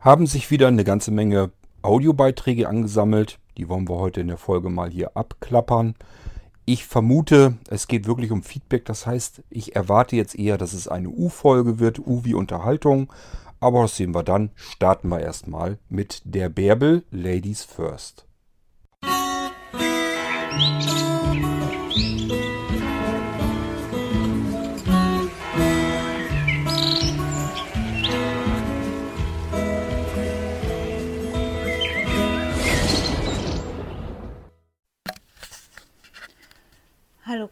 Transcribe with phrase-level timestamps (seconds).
[0.00, 1.50] haben sich wieder eine ganze Menge
[1.82, 3.38] Audiobeiträge angesammelt.
[3.56, 5.94] Die wollen wir heute in der Folge mal hier abklappern.
[6.64, 8.84] Ich vermute, es geht wirklich um Feedback.
[8.84, 13.12] Das heißt, ich erwarte jetzt eher, dass es eine U-Folge wird, U wie Unterhaltung.
[13.60, 14.50] Aber das sehen wir dann.
[14.54, 18.26] Starten wir erstmal mit der Bärbel Ladies First.
[20.52, 20.99] Musik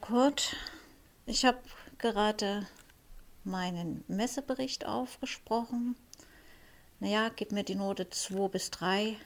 [0.09, 0.57] Kurt,
[1.27, 1.59] ich habe
[1.98, 2.67] gerade
[3.45, 5.97] meinen Messebericht aufgesprochen.
[6.98, 9.17] Naja, gib mir die Note 2 bis 3.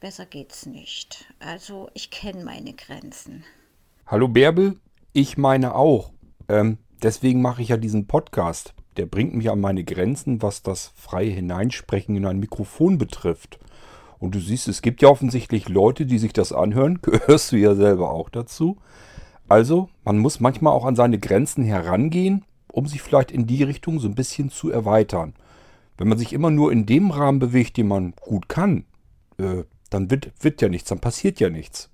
[0.00, 1.32] Besser geht's nicht.
[1.38, 3.44] Also ich kenne meine Grenzen.
[4.08, 4.80] Hallo Bärbel,
[5.12, 6.10] ich meine auch.
[6.48, 8.74] Ähm, deswegen mache ich ja diesen Podcast.
[8.96, 13.60] Der bringt mich an meine Grenzen, was das freie Hineinsprechen in ein Mikrofon betrifft.
[14.18, 17.00] Und du siehst, es gibt ja offensichtlich Leute, die sich das anhören.
[17.02, 18.78] Gehörst du ja selber auch dazu.
[19.48, 24.00] Also, man muss manchmal auch an seine Grenzen herangehen, um sich vielleicht in die Richtung
[24.00, 25.34] so ein bisschen zu erweitern.
[25.96, 28.84] Wenn man sich immer nur in dem Rahmen bewegt, den man gut kann,
[29.38, 31.90] äh, dann wird, wird ja nichts, dann passiert ja nichts.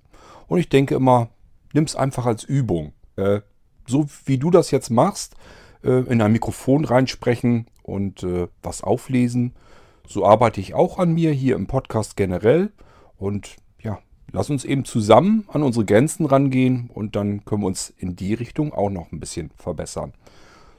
[0.47, 1.29] Und ich denke immer,
[1.73, 2.93] nimm es einfach als Übung.
[3.15, 3.41] Äh,
[3.85, 5.35] so wie du das jetzt machst,
[5.83, 9.53] äh, in ein Mikrofon reinsprechen und äh, was auflesen,
[10.07, 12.71] so arbeite ich auch an mir hier im Podcast generell.
[13.17, 13.57] Und
[14.31, 18.33] lass uns eben zusammen an unsere Grenzen rangehen und dann können wir uns in die
[18.33, 20.13] Richtung auch noch ein bisschen verbessern.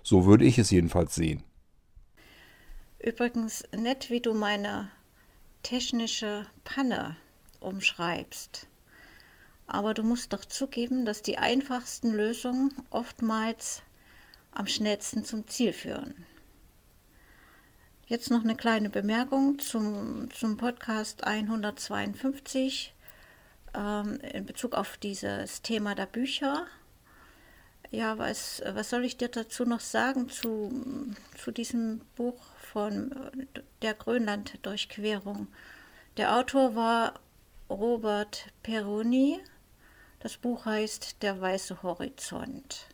[0.02, 1.42] So würde ich es jedenfalls sehen.
[2.98, 4.90] Übrigens nett, wie du meine
[5.62, 7.16] technische Panne
[7.60, 8.66] umschreibst.
[9.66, 13.82] Aber du musst doch zugeben, dass die einfachsten Lösungen oftmals
[14.50, 16.26] am schnellsten zum Ziel führen.
[18.06, 22.92] Jetzt noch eine kleine Bemerkung zum, zum Podcast 152
[23.74, 26.66] ähm, in Bezug auf dieses Thema der Bücher.
[27.90, 32.40] Ja, was, was soll ich dir dazu noch sagen zu, zu diesem Buch
[32.72, 33.14] von
[33.82, 35.48] der Grönland-Durchquerung?
[36.16, 37.20] Der Autor war
[37.68, 39.40] Robert Peroni.
[40.20, 42.86] Das Buch heißt Der weiße Horizont.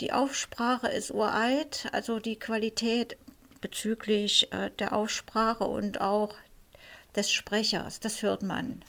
[0.00, 3.16] Die Aufsprache ist uralt, also die Qualität
[3.62, 6.34] bezüglich äh, der Aussprache und auch
[7.16, 8.82] des Sprechers, das hört man.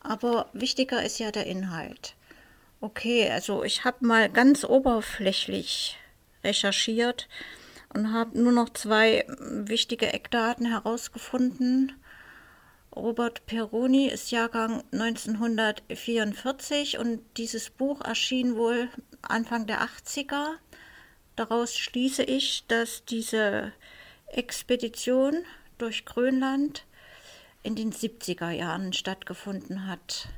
[0.00, 2.14] Aber wichtiger ist ja der Inhalt.
[2.80, 5.98] Okay, also ich habe mal ganz oberflächlich
[6.44, 7.28] recherchiert
[7.92, 11.92] und habe nur noch zwei wichtige Eckdaten herausgefunden.
[12.94, 18.88] Robert Peroni ist Jahrgang 1944 und dieses Buch erschien wohl
[19.22, 20.52] Anfang der 80er.
[21.36, 23.72] Daraus schließe ich, dass diese
[24.28, 25.44] Expedition
[25.78, 26.84] durch Grönland
[27.68, 30.30] in den 70er Jahren stattgefunden hat.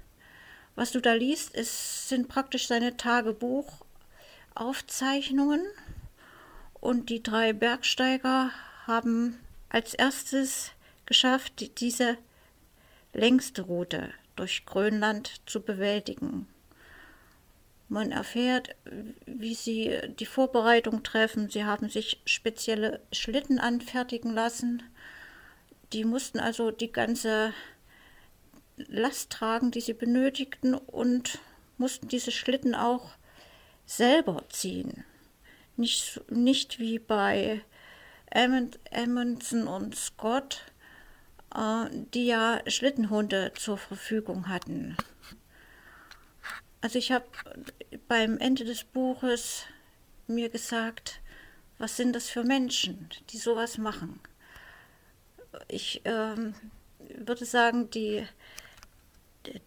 [0.74, 5.64] Was du da liest, ist, sind praktisch seine Tagebuchaufzeichnungen
[6.80, 8.50] und die drei Bergsteiger
[8.84, 10.72] haben als erstes
[11.06, 12.18] geschafft, diese
[13.12, 16.48] längste Route durch Grönland zu bewältigen.
[17.88, 18.74] Man erfährt,
[19.26, 21.48] wie sie die Vorbereitung treffen.
[21.48, 24.82] Sie haben sich spezielle Schlitten anfertigen lassen
[25.92, 27.52] die mussten also die ganze
[28.76, 31.38] Last tragen, die sie benötigten und
[31.78, 33.12] mussten diese Schlitten auch
[33.86, 35.04] selber ziehen.
[35.76, 37.62] Nicht, nicht wie bei
[38.32, 40.64] Amundsen und Scott,
[41.54, 44.96] äh, die ja Schlittenhunde zur Verfügung hatten.
[46.80, 47.26] Also ich habe
[48.08, 49.64] beim Ende des Buches
[50.26, 51.20] mir gesagt,
[51.78, 54.20] was sind das für Menschen, die sowas machen?
[55.68, 56.54] Ich ähm,
[56.98, 58.26] würde sagen, die,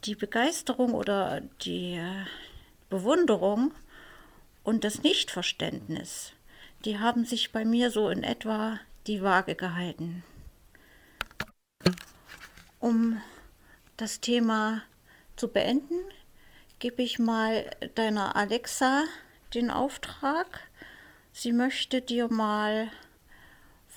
[0.05, 2.01] die Begeisterung oder die
[2.89, 3.73] Bewunderung
[4.63, 6.33] und das Nichtverständnis,
[6.85, 10.23] die haben sich bei mir so in etwa die Waage gehalten.
[12.79, 13.21] Um
[13.97, 14.83] das Thema
[15.35, 15.99] zu beenden,
[16.79, 19.05] gebe ich mal deiner Alexa
[19.53, 20.59] den Auftrag.
[21.31, 22.91] Sie möchte dir mal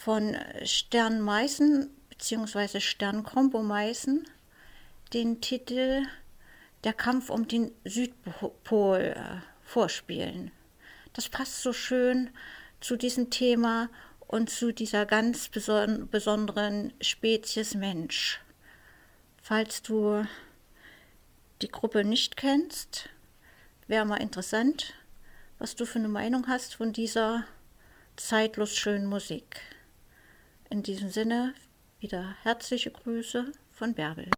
[0.06, 2.78] von Stern Meißen bzw.
[2.78, 4.24] Stern Meißen
[5.12, 6.06] den Titel
[6.84, 10.52] Der Kampf um den Südpol äh, vorspielen.
[11.12, 12.30] Das passt so schön
[12.80, 13.88] zu diesem Thema
[14.28, 18.40] und zu dieser ganz beson besonderen Spezies Mensch.
[19.42, 20.24] Falls du
[21.62, 23.08] die Gruppe nicht kennst,
[23.88, 24.94] wäre mal interessant,
[25.58, 27.42] was du für eine Meinung hast von dieser
[28.14, 29.62] zeitlos schönen Musik.
[30.68, 31.54] In diesem Sinne
[32.00, 34.30] wieder herzliche Grüße von Bärbel.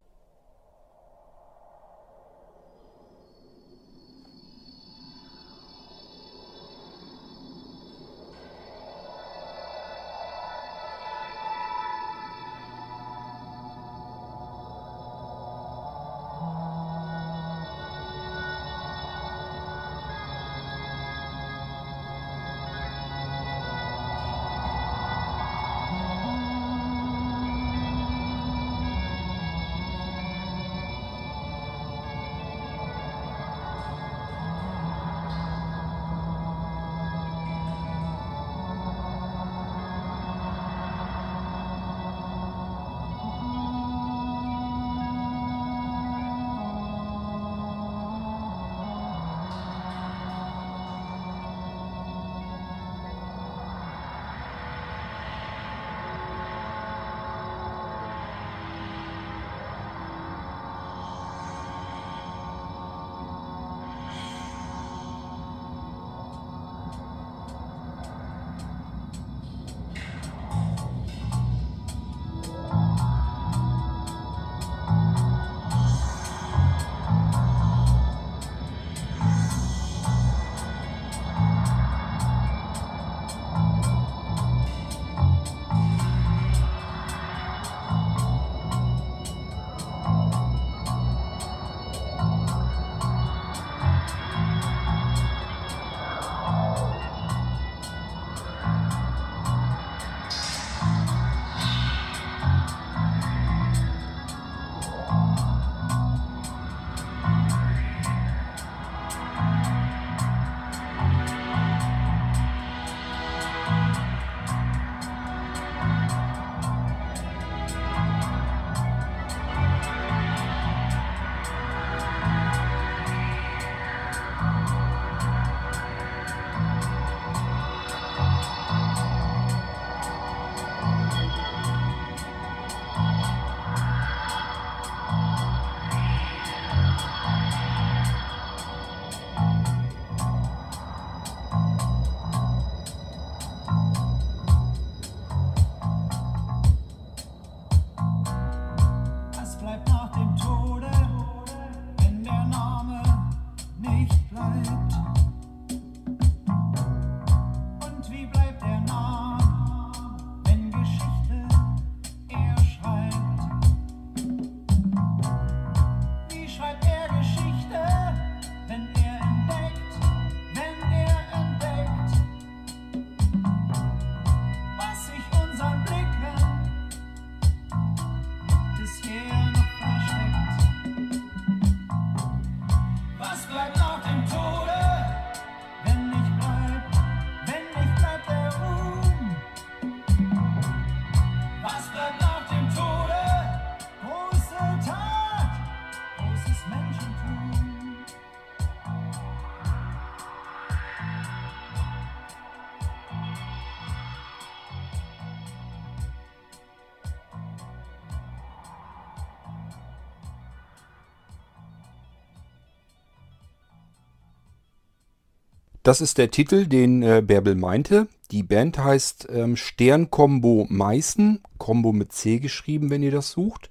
[215.88, 218.08] Das ist der Titel, den äh, Bärbel meinte.
[218.30, 223.70] Die Band heißt ähm, Sternkombo Meißen, Kombo mit C geschrieben, wenn ihr das sucht.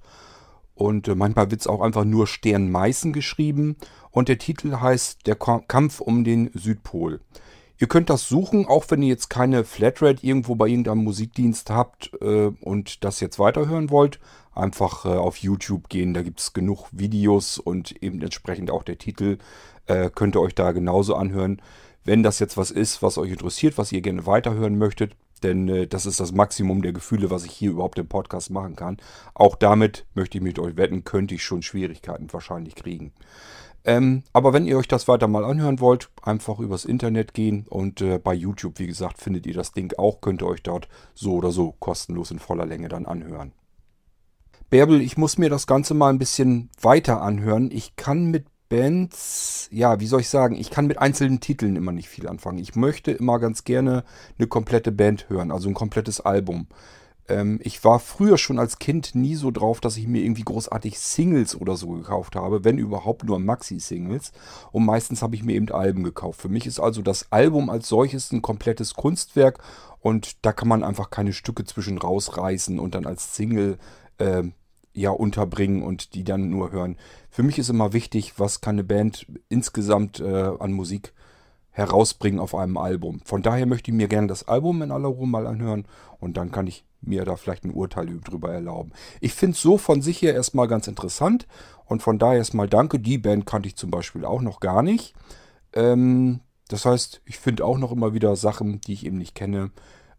[0.73, 3.75] Und äh, manchmal wird es auch einfach nur Stern Meißen geschrieben.
[4.09, 7.21] Und der Titel heißt Der Kampf um den Südpol.
[7.77, 12.09] Ihr könnt das suchen, auch wenn ihr jetzt keine Flatrate irgendwo bei irgendeinem Musikdienst habt
[12.19, 14.19] äh, und das jetzt weiterhören wollt.
[14.55, 18.97] Einfach äh, auf YouTube gehen, da gibt es genug Videos und eben entsprechend auch der
[18.97, 19.37] Titel.
[19.85, 21.61] Äh, könnt ihr euch da genauso anhören
[22.07, 25.15] wenn das jetzt was ist, was euch interessiert, was ihr gerne weiterhören möchtet.
[25.43, 28.75] Denn äh, das ist das Maximum der Gefühle, was ich hier überhaupt im Podcast machen
[28.75, 28.97] kann.
[29.35, 33.11] Auch damit möchte ich mit euch wetten, könnte ich schon Schwierigkeiten wahrscheinlich kriegen.
[33.83, 38.01] Ähm, aber wenn ihr euch das weiter mal anhören wollt, einfach übers Internet gehen und
[38.01, 41.35] äh, bei YouTube, wie gesagt, findet ihr das Ding auch, könnt ihr euch dort so
[41.35, 43.51] oder so kostenlos in voller Länge dann anhören.
[44.69, 47.69] Bärbel, ich muss mir das Ganze mal ein bisschen weiter anhören.
[47.71, 51.91] Ich kann mit Bands, ja, wie soll ich sagen, ich kann mit einzelnen Titeln immer
[51.91, 52.59] nicht viel anfangen.
[52.59, 54.03] Ich möchte immer ganz gerne
[54.37, 56.67] eine komplette Band hören, also ein komplettes Album.
[57.29, 60.99] Ähm, ich war früher schon als Kind nie so drauf, dass ich mir irgendwie großartig
[60.99, 64.31] Singles oder so gekauft habe, wenn überhaupt nur Maxi-Singles.
[64.71, 66.41] Und meistens habe ich mir eben Alben gekauft.
[66.41, 69.59] Für mich ist also das Album als solches ein komplettes Kunstwerk
[69.99, 73.77] und da kann man einfach keine Stücke zwischen rausreißen und dann als Single
[74.19, 74.43] äh,
[74.97, 76.97] ja unterbringen und die dann nur hören.
[77.29, 81.13] Für mich ist immer wichtig, was kann eine Band insgesamt äh, an Musik
[81.71, 83.21] herausbringen auf einem Album.
[83.23, 85.85] Von daher möchte ich mir gerne das Album in aller Ruhe mal anhören
[86.19, 88.91] und dann kann ich mir da vielleicht ein Urteil drüber erlauben.
[89.21, 91.45] Ich finde es so von sich her erstmal ganz interessant
[91.85, 92.99] und von daher erstmal danke.
[92.99, 95.13] Die Band kannte ich zum Beispiel auch noch gar nicht.
[95.73, 99.69] Ähm, das heißt, ich finde auch noch immer wieder Sachen, die ich eben nicht kenne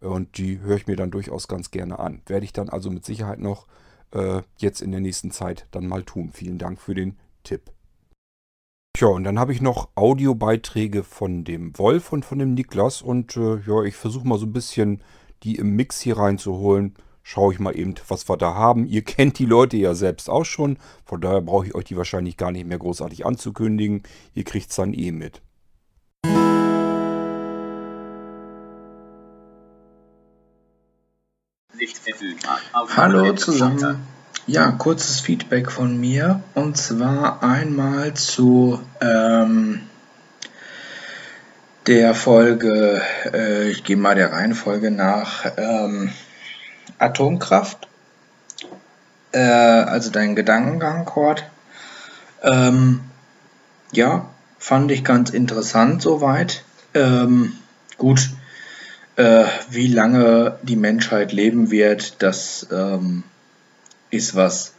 [0.00, 2.22] und die höre ich mir dann durchaus ganz gerne an.
[2.26, 3.66] Werde ich dann also mit Sicherheit noch
[4.12, 6.30] äh, jetzt in der nächsten Zeit dann mal tun.
[6.32, 7.72] Vielen Dank für den Tipp.
[8.98, 13.36] Tja, und dann habe ich noch Audiobeiträge von dem Wolf und von dem Niklas und
[13.36, 15.02] äh, ja, ich versuche mal so ein bisschen
[15.44, 16.94] die im Mix hier reinzuholen.
[17.22, 18.86] Schaue ich mal eben, was wir da haben.
[18.86, 22.36] Ihr kennt die Leute ja selbst auch schon, von daher brauche ich euch die wahrscheinlich
[22.36, 24.02] gar nicht mehr großartig anzukündigen.
[24.34, 25.42] Ihr kriegt es dann eh mit.
[32.96, 34.06] Hallo zusammen.
[34.46, 39.82] Ja, kurzes Feedback von mir und zwar einmal zu ähm,
[41.86, 46.12] der Folge, äh, ich gehe mal der Reihenfolge nach, ähm,
[46.98, 47.88] Atomkraft.
[49.32, 51.44] Äh, also dein Gedankengang, Kurt.
[52.42, 53.00] Ähm,
[53.92, 56.64] ja, fand ich ganz interessant soweit.
[56.94, 57.52] Ähm,
[57.96, 58.30] gut,
[59.18, 63.24] äh, wie lange die Menschheit leben wird, das ähm,
[64.10, 64.74] ist was,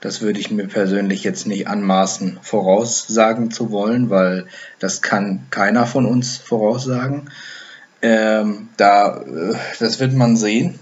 [0.00, 4.46] das würde ich mir persönlich jetzt nicht anmaßen, voraussagen zu wollen, weil
[4.80, 7.30] das kann keiner von uns voraussagen.
[8.02, 10.80] Ähm, da, äh, das wird man sehen.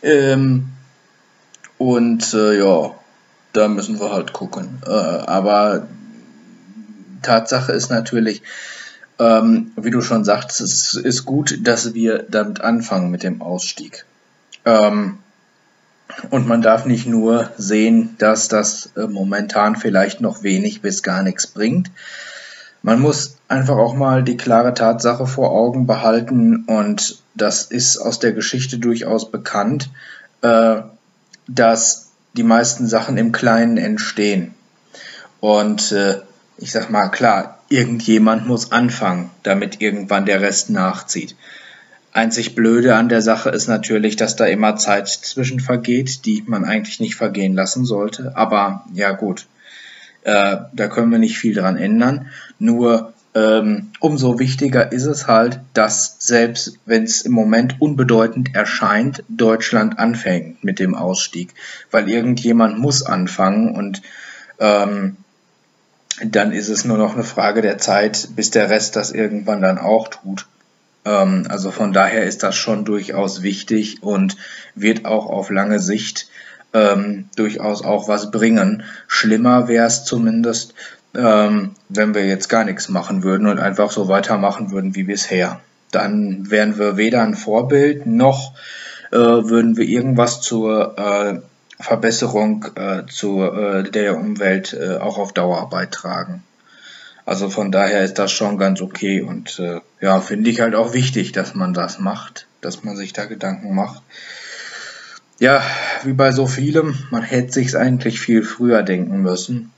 [0.00, 0.68] Ähm,
[1.76, 2.94] und äh, ja,
[3.52, 4.80] da müssen wir halt gucken.
[4.86, 5.88] Äh, aber
[7.22, 8.42] Tatsache ist natürlich,
[9.18, 14.04] ähm, wie du schon sagst, es ist gut, dass wir damit anfangen mit dem Ausstieg.
[14.64, 15.18] Ähm,
[16.30, 21.22] und man darf nicht nur sehen, dass das äh, momentan vielleicht noch wenig bis gar
[21.22, 21.90] nichts bringt.
[22.82, 28.18] Man muss einfach auch mal die klare Tatsache vor Augen behalten und das ist aus
[28.18, 29.90] der Geschichte durchaus bekannt,
[30.42, 30.82] äh,
[31.48, 34.54] dass die meisten Sachen im Kleinen entstehen.
[35.40, 36.20] Und äh,
[36.58, 41.34] ich sag mal, klar, irgendjemand muss anfangen, damit irgendwann der Rest nachzieht.
[42.12, 46.64] Einzig Blöde an der Sache ist natürlich, dass da immer Zeit zwischen vergeht, die man
[46.64, 48.36] eigentlich nicht vergehen lassen sollte.
[48.36, 49.46] Aber ja gut,
[50.22, 52.28] äh, da können wir nicht viel dran ändern.
[52.60, 59.24] Nur ähm, umso wichtiger ist es halt, dass selbst wenn es im Moment unbedeutend erscheint,
[59.28, 61.52] Deutschland anfängt mit dem Ausstieg.
[61.90, 64.02] Weil irgendjemand muss anfangen und
[64.60, 65.16] ähm,
[66.22, 69.78] dann ist es nur noch eine Frage der Zeit, bis der Rest das irgendwann dann
[69.78, 70.46] auch tut.
[71.04, 74.36] Ähm, also von daher ist das schon durchaus wichtig und
[74.74, 76.28] wird auch auf lange Sicht
[76.72, 78.82] ähm, durchaus auch was bringen.
[79.06, 80.74] Schlimmer wäre es zumindest,
[81.14, 85.60] ähm, wenn wir jetzt gar nichts machen würden und einfach so weitermachen würden wie bisher.
[85.90, 88.54] Dann wären wir weder ein Vorbild noch
[89.12, 91.40] äh, würden wir irgendwas zur äh,
[91.80, 96.42] Verbesserung äh, zu, äh, der Umwelt äh, auch auf Dauer beitragen.
[97.26, 100.92] Also von daher ist das schon ganz okay und äh, ja, finde ich halt auch
[100.92, 104.02] wichtig, dass man das macht, dass man sich da Gedanken macht.
[105.38, 105.62] Ja,
[106.04, 109.72] wie bei so vielem, man hätte sich's eigentlich viel früher denken müssen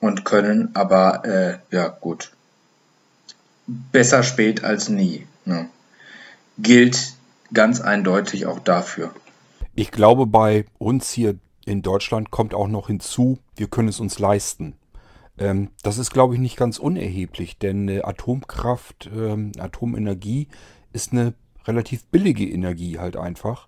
[0.00, 2.30] und können, aber äh, ja gut.
[3.66, 5.26] Besser spät als nie.
[5.44, 5.68] Ne?
[6.58, 7.14] Gilt
[7.52, 9.12] ganz eindeutig auch dafür.
[9.76, 14.18] Ich glaube, bei uns hier in Deutschland kommt auch noch hinzu, wir können es uns
[14.18, 14.74] leisten.
[15.36, 20.48] Ähm, das ist, glaube ich, nicht ganz unerheblich, denn äh, Atomkraft, ähm, Atomenergie
[20.92, 23.66] ist eine relativ billige Energie halt einfach.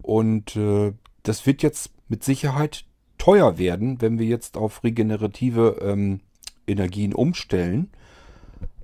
[0.00, 2.84] Und äh, das wird jetzt mit Sicherheit
[3.16, 6.20] teuer werden, wenn wir jetzt auf regenerative ähm,
[6.66, 7.90] Energien umstellen.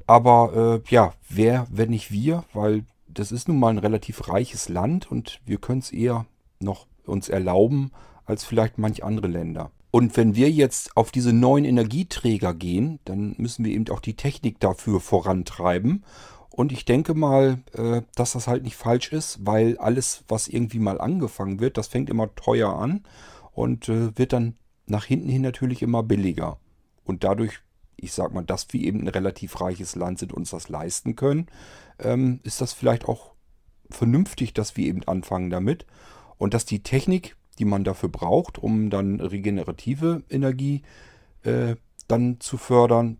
[0.06, 2.84] Aber äh, ja, wer, wenn nicht wir, weil
[3.18, 6.26] das ist nun mal ein relativ reiches Land und wir können es eher
[6.60, 7.90] noch uns erlauben
[8.24, 9.70] als vielleicht manch andere Länder.
[9.90, 14.14] Und wenn wir jetzt auf diese neuen Energieträger gehen, dann müssen wir eben auch die
[14.14, 16.04] Technik dafür vorantreiben.
[16.50, 20.78] Und ich denke mal, äh, dass das halt nicht falsch ist, weil alles, was irgendwie
[20.78, 23.04] mal angefangen wird, das fängt immer teuer an
[23.52, 24.56] und äh, wird dann
[24.86, 26.58] nach hinten hin natürlich immer billiger.
[27.04, 27.60] Und dadurch,
[27.96, 31.46] ich sag mal, dass wir eben ein relativ reiches Land sind, uns das leisten können,
[31.98, 33.32] ähm, ist das vielleicht auch
[33.90, 35.86] vernünftig, dass wir eben anfangen damit
[36.36, 40.82] und dass die Technik, die man dafür braucht, um dann regenerative Energie
[41.42, 41.76] äh,
[42.06, 43.18] dann zu fördern,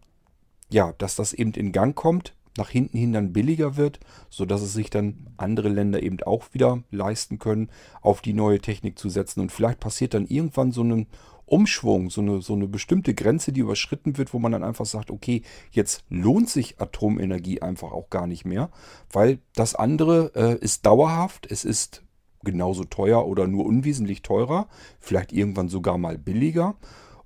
[0.71, 4.73] ja, dass das eben in Gang kommt, nach hinten hin dann billiger wird, sodass es
[4.73, 7.71] sich dann andere Länder eben auch wieder leisten können,
[8.03, 9.41] auf die neue Technik zu setzen.
[9.41, 11.07] Und vielleicht passiert dann irgendwann so ein
[11.49, 15.11] Umschwung, so eine, so eine bestimmte Grenze, die überschritten wird, wo man dann einfach sagt,
[15.11, 18.71] okay, jetzt lohnt sich Atomenergie einfach auch gar nicht mehr,
[19.13, 22.03] weil das andere äh, ist dauerhaft, es ist
[22.45, 24.69] genauso teuer oder nur unwesentlich teurer,
[25.01, 26.77] vielleicht irgendwann sogar mal billiger.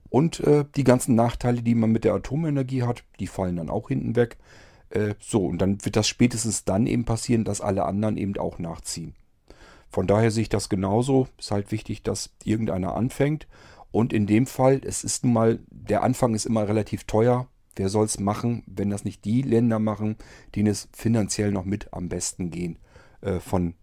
[0.09, 3.89] Und äh, die ganzen Nachteile, die man mit der Atomenergie hat, die fallen dann auch
[3.89, 4.37] hinten weg.
[4.91, 8.59] Äh, so, und dann wird das spätestens dann eben passieren, dass alle anderen eben auch
[8.59, 9.15] nachziehen.
[9.89, 11.29] Von daher sehe ich das genauso.
[11.39, 13.47] Ist halt wichtig, dass irgendeiner anfängt.
[13.93, 17.47] Und in dem Fall, es ist nun mal, der Anfang ist immer relativ teuer.
[17.77, 20.17] Wer soll es machen, wenn das nicht die Länder machen,
[20.55, 22.79] denen es finanziell noch mit am besten gehen,
[23.21, 23.75] äh, von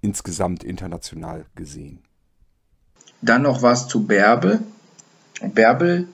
[0.00, 2.00] insgesamt international gesehen.
[3.20, 4.60] Dann noch was zu Bärbel.
[5.40, 6.08] Bärbel,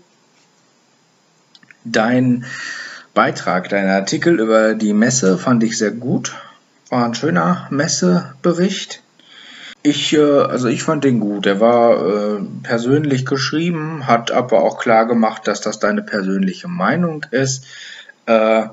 [1.84, 2.44] dein
[3.14, 6.36] Beitrag, dein Artikel über die Messe fand ich sehr gut.
[6.88, 9.02] War ein schöner Messebericht.
[9.88, 11.46] Ich, äh, also ich fand den gut.
[11.46, 17.24] Er war äh, persönlich geschrieben, hat aber auch klar gemacht, dass das deine persönliche Meinung
[17.30, 17.64] ist.
[18.26, 18.66] Äh,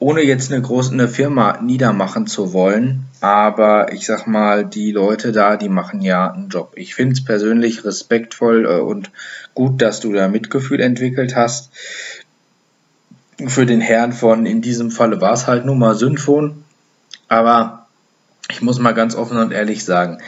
[0.00, 5.30] ohne jetzt eine große eine Firma niedermachen zu wollen, aber ich sag mal, die Leute
[5.30, 6.72] da, die machen ja einen Job.
[6.74, 9.12] Ich finde es persönlich respektvoll äh, und
[9.54, 11.70] gut, dass du da Mitgefühl entwickelt hast.
[13.46, 16.64] Für den Herrn von, in diesem Falle war es halt nur mal Synfon,
[17.28, 17.79] aber
[18.50, 20.18] ich muss mal ganz offen und ehrlich sagen,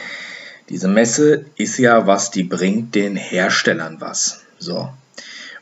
[0.69, 4.43] diese Messe ist ja, was die bringt, den Herstellern was.
[4.57, 4.89] So.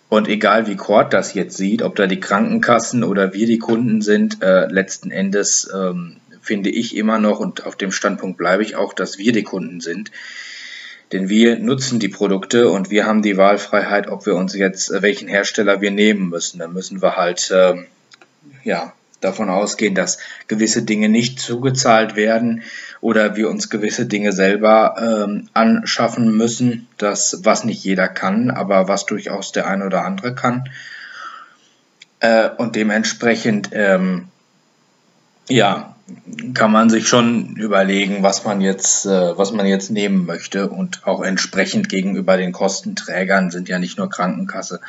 [0.09, 4.01] Und egal wie Cord das jetzt sieht, ob da die Krankenkassen oder wir die Kunden
[4.01, 8.75] sind, äh, letzten Endes ähm, finde ich immer noch und auf dem Standpunkt bleibe ich
[8.75, 10.11] auch, dass wir die Kunden sind.
[11.11, 15.01] Denn wir nutzen die Produkte und wir haben die Wahlfreiheit, ob wir uns jetzt äh,
[15.01, 16.59] welchen Hersteller wir nehmen müssen.
[16.59, 17.75] Dann müssen wir halt äh,
[18.63, 22.63] ja davon ausgehen, dass gewisse Dinge nicht zugezahlt werden
[22.99, 24.95] oder wir uns gewisse Dinge selber
[25.27, 30.35] ähm, anschaffen müssen, das was nicht jeder kann, aber was durchaus der eine oder andere
[30.35, 30.69] kann.
[32.19, 34.27] Äh, und dementsprechend ähm,
[35.49, 35.95] ja,
[36.53, 41.05] kann man sich schon überlegen, was man jetzt, äh, was man jetzt nehmen möchte und
[41.05, 44.81] auch entsprechend gegenüber den Kostenträgern sind ja nicht nur Krankenkasse,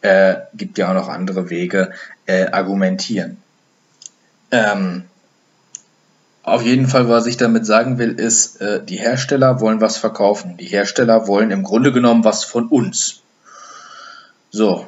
[0.00, 1.92] äh, gibt ja auch noch andere Wege,
[2.26, 3.38] äh, argumentieren.
[4.54, 5.02] Ähm,
[6.44, 10.56] auf jeden Fall, was ich damit sagen will, ist, äh, die Hersteller wollen was verkaufen.
[10.58, 13.22] Die Hersteller wollen im Grunde genommen was von uns.
[14.52, 14.86] So.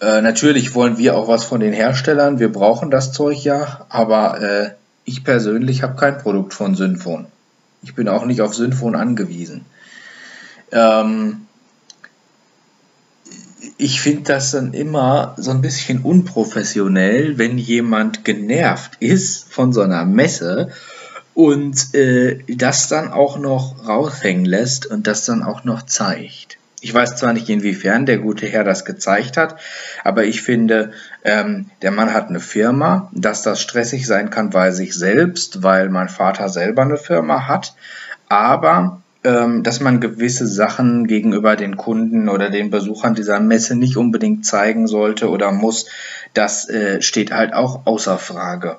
[0.00, 2.40] Äh, natürlich wollen wir auch was von den Herstellern.
[2.40, 4.70] Wir brauchen das Zeug ja, aber äh,
[5.04, 7.26] ich persönlich habe kein Produkt von Synfon.
[7.82, 9.64] Ich bin auch nicht auf Synfon angewiesen.
[10.72, 11.46] Ähm,
[13.82, 19.80] ich finde das dann immer so ein bisschen unprofessionell, wenn jemand genervt ist von so
[19.80, 20.70] einer Messe
[21.34, 26.58] und äh, das dann auch noch raushängen lässt und das dann auch noch zeigt.
[26.80, 29.56] Ich weiß zwar nicht, inwiefern der gute Herr das gezeigt hat,
[30.04, 30.92] aber ich finde,
[31.24, 35.88] ähm, der Mann hat eine Firma, dass das stressig sein kann bei sich selbst, weil
[35.88, 37.74] mein Vater selber eine Firma hat,
[38.28, 44.44] aber dass man gewisse Sachen gegenüber den Kunden oder den Besuchern dieser Messe nicht unbedingt
[44.44, 45.86] zeigen sollte oder muss,
[46.34, 48.78] das äh, steht halt auch außer Frage.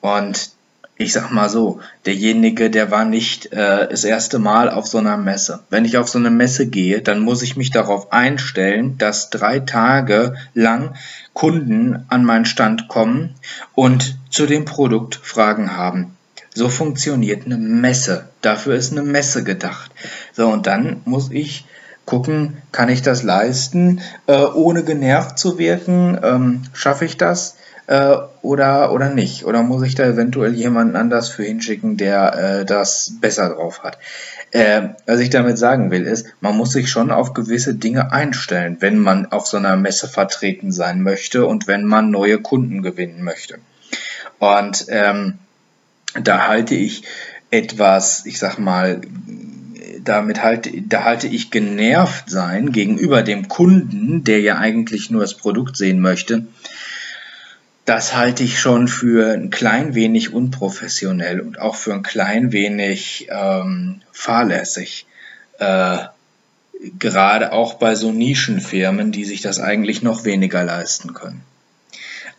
[0.00, 0.50] Und
[0.96, 5.16] ich sag mal so, derjenige, der war nicht äh, das erste Mal auf so einer
[5.16, 5.60] Messe.
[5.70, 9.58] Wenn ich auf so eine Messe gehe, dann muss ich mich darauf einstellen, dass drei
[9.58, 10.94] Tage lang
[11.32, 13.34] Kunden an meinen Stand kommen
[13.74, 16.16] und zu dem Produkt Fragen haben.
[16.54, 18.28] So funktioniert eine Messe.
[18.40, 19.90] Dafür ist eine Messe gedacht.
[20.32, 21.66] So, und dann muss ich
[22.06, 26.18] gucken, kann ich das leisten, äh, ohne genervt zu wirken?
[26.22, 27.56] Ähm, Schaffe ich das?
[27.86, 29.44] Äh, oder, oder nicht?
[29.44, 33.98] Oder muss ich da eventuell jemanden anders für hinschicken, der äh, das besser drauf hat?
[34.52, 38.76] Äh, was ich damit sagen will, ist, man muss sich schon auf gewisse Dinge einstellen,
[38.80, 43.22] wenn man auf so einer Messe vertreten sein möchte und wenn man neue Kunden gewinnen
[43.24, 43.58] möchte.
[44.38, 45.38] Und ähm,
[46.20, 47.04] da halte ich
[47.50, 49.00] etwas, ich sag mal,
[50.02, 55.34] damit halte, da halte ich genervt sein gegenüber dem Kunden, der ja eigentlich nur das
[55.34, 56.46] Produkt sehen möchte.
[57.84, 63.28] Das halte ich schon für ein klein wenig unprofessionell und auch für ein klein wenig
[63.30, 65.06] ähm, fahrlässig.
[65.58, 65.98] Äh,
[66.98, 71.42] gerade auch bei so Nischenfirmen, die sich das eigentlich noch weniger leisten können.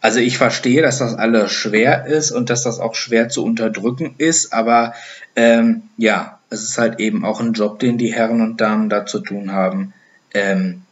[0.06, 4.14] Also ich verstehe, dass das alles schwer ist und dass das auch schwer zu unterdrücken
[4.20, 4.94] ist, aber
[5.36, 9.08] ähm, ja, es ist halt eben auch ein Job, den die Herren und Damen da
[9.08, 9.96] zu tun haben.
[10.32, 10.84] Ähm,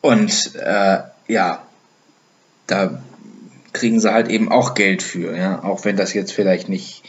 [0.00, 1.62] und äh, ja,
[2.66, 3.00] da
[3.72, 7.04] kriegen sie halt eben auch Geld für, ja, auch wenn das jetzt vielleicht nicht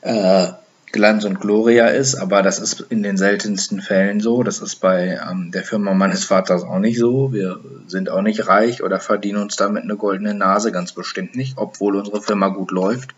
[0.00, 0.46] äh,
[0.92, 4.42] Glanz und Gloria ist, aber das ist in den seltensten Fällen so.
[4.42, 7.32] Das ist bei ähm, der Firma meines Vaters auch nicht so.
[7.32, 11.58] Wir sind auch nicht reich oder verdienen uns damit eine goldene Nase, ganz bestimmt nicht,
[11.58, 13.14] obwohl unsere Firma gut läuft.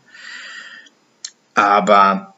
[1.54, 2.34] Aber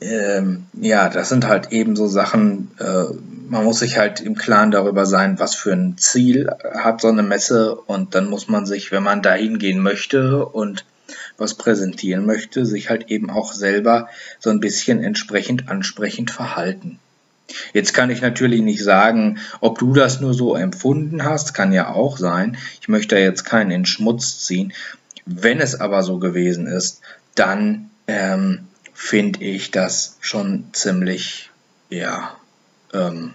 [0.00, 3.04] ähm, ja, das sind halt eben so Sachen, äh,
[3.48, 7.22] man muss sich halt im Klaren darüber sein, was für ein Ziel hat so eine
[7.22, 10.84] Messe und dann muss man sich, wenn man da hingehen möchte und
[11.42, 16.98] was präsentieren möchte, sich halt eben auch selber so ein bisschen entsprechend ansprechend verhalten.
[17.74, 21.90] Jetzt kann ich natürlich nicht sagen, ob du das nur so empfunden hast, kann ja
[21.90, 22.56] auch sein.
[22.80, 24.72] Ich möchte jetzt keinen in Schmutz ziehen.
[25.26, 27.00] Wenn es aber so gewesen ist,
[27.34, 31.50] dann ähm, finde ich das schon ziemlich,
[31.90, 32.36] ja,
[32.92, 33.34] ähm,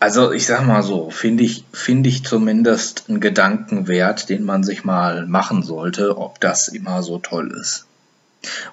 [0.00, 4.64] also ich sag mal so, finde ich, finde ich zumindest einen Gedanken wert, den man
[4.64, 7.86] sich mal machen sollte, ob das immer so toll ist.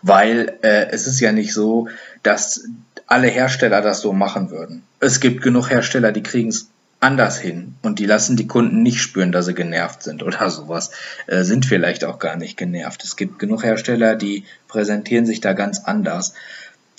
[0.01, 1.89] Weil äh, es ist ja nicht so,
[2.23, 2.63] dass
[3.07, 4.83] alle Hersteller das so machen würden.
[5.01, 6.69] Es gibt genug Hersteller, die kriegen es
[7.01, 10.91] anders hin und die lassen die Kunden nicht spüren, dass sie genervt sind oder sowas,
[11.27, 13.03] äh, sind vielleicht auch gar nicht genervt.
[13.03, 16.33] Es gibt genug Hersteller, die präsentieren sich da ganz anders.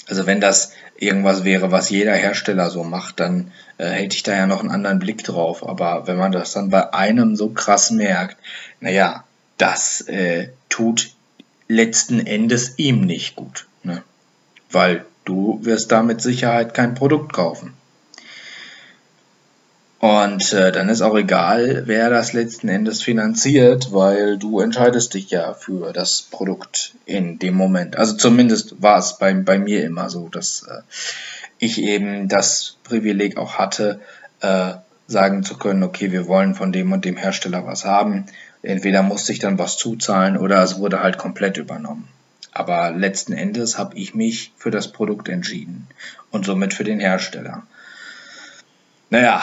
[0.07, 4.35] Also wenn das irgendwas wäre, was jeder Hersteller so macht, dann äh, hätte ich da
[4.35, 5.67] ja noch einen anderen Blick drauf.
[5.67, 8.37] Aber wenn man das dann bei einem so krass merkt,
[8.81, 9.25] naja,
[9.57, 11.13] das äh, tut
[11.69, 13.67] letzten Endes ihm nicht gut.
[13.83, 14.03] Ne?
[14.71, 17.75] Weil du wirst da mit Sicherheit kein Produkt kaufen.
[20.01, 25.31] Und äh, dann ist auch egal, wer das letzten Endes finanziert, weil du entscheidest dich
[25.31, 27.97] ja für das Produkt in dem Moment.
[27.97, 30.83] Also zumindest war es bei, bei mir immer so, dass äh,
[31.59, 34.01] ich eben das Privileg auch hatte,
[34.41, 34.75] äh,
[35.09, 38.27] sagen zu können, okay, wir wollen von dem und dem Hersteller was haben.
[38.63, 42.09] Entweder musste ich dann was zuzahlen oder es wurde halt komplett übernommen.
[42.53, 45.89] Aber letzten Endes habe ich mich für das Produkt entschieden
[46.31, 47.65] und somit für den Hersteller.
[49.11, 49.43] Naja,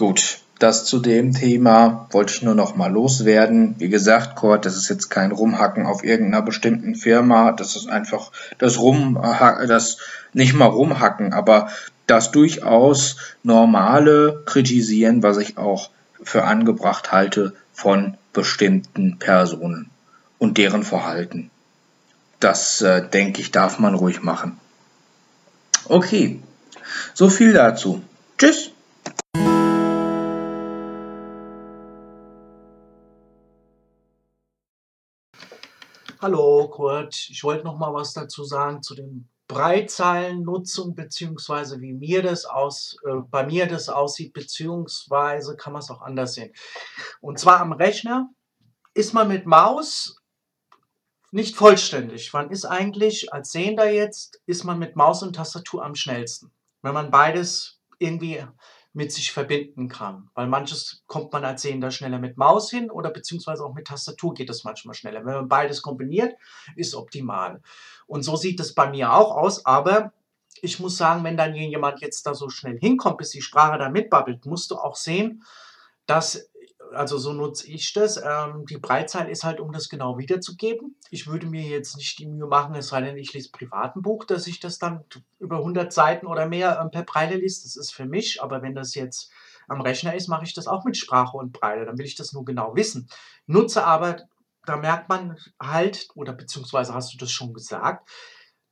[0.00, 0.38] gut.
[0.58, 3.74] Das zu dem Thema wollte ich nur noch mal loswerden.
[3.78, 7.52] Wie gesagt, Kurt, das ist jetzt kein Rumhacken auf irgendeiner bestimmten Firma.
[7.52, 9.98] Das ist einfach das Rum, das
[10.32, 11.68] nicht mal Rumhacken, aber
[12.06, 15.90] das durchaus normale Kritisieren, was ich auch
[16.22, 19.90] für angebracht halte von bestimmten Personen
[20.38, 21.50] und deren Verhalten.
[22.38, 24.58] Das äh, denke ich, darf man ruhig machen.
[25.84, 26.40] Okay,
[27.12, 28.02] so viel dazu.
[28.38, 28.69] Tschüss.
[36.22, 42.22] Hallo Kurt, ich wollte noch mal was dazu sagen zu den Breitzeilennutzung beziehungsweise wie mir
[42.22, 46.52] das aus, äh, bei mir das aussieht beziehungsweise kann man es auch anders sehen.
[47.22, 48.28] Und zwar am Rechner
[48.92, 50.20] ist man mit Maus
[51.30, 52.34] nicht vollständig.
[52.34, 56.52] Man ist eigentlich als Sehender jetzt ist man mit Maus und Tastatur am schnellsten,
[56.82, 58.44] wenn man beides irgendwie
[58.92, 60.30] mit sich verbinden kann.
[60.34, 64.34] Weil manches kommt man als Sehender schneller mit Maus hin oder beziehungsweise auch mit Tastatur
[64.34, 65.24] geht es manchmal schneller.
[65.24, 66.34] Wenn man beides kombiniert,
[66.74, 67.62] ist optimal.
[68.06, 70.12] Und so sieht es bei mir auch aus, aber
[70.60, 73.88] ich muss sagen, wenn dann jemand jetzt da so schnell hinkommt, bis die Sprache da
[73.88, 75.44] mitbabbelt, musst du auch sehen,
[76.06, 76.49] dass
[76.92, 78.16] also so nutze ich das.
[78.16, 80.96] Ähm, die Breitzeile ist halt, um das genau wiederzugeben.
[81.10, 84.02] Ich würde mir jetzt nicht die Mühe machen, es sei denn, ich lese privat ein
[84.02, 85.04] Buch, dass ich das dann
[85.38, 87.64] über 100 Seiten oder mehr ähm, per Breite liest.
[87.64, 89.30] Das ist für mich, aber wenn das jetzt
[89.68, 91.86] am Rechner ist, mache ich das auch mit Sprache und Breite.
[91.86, 93.08] Dann will ich das nur genau wissen.
[93.46, 94.16] Nutze aber,
[94.66, 98.08] da merkt man halt, oder beziehungsweise hast du das schon gesagt,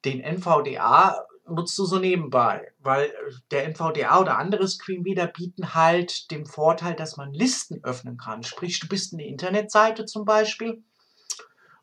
[0.05, 3.13] den NVDA nutzt du so nebenbei, weil äh,
[3.51, 8.43] der NVDA oder andere Screenreader bieten halt den Vorteil, dass man Listen öffnen kann.
[8.43, 10.83] Sprich, du bist eine Internetseite zum Beispiel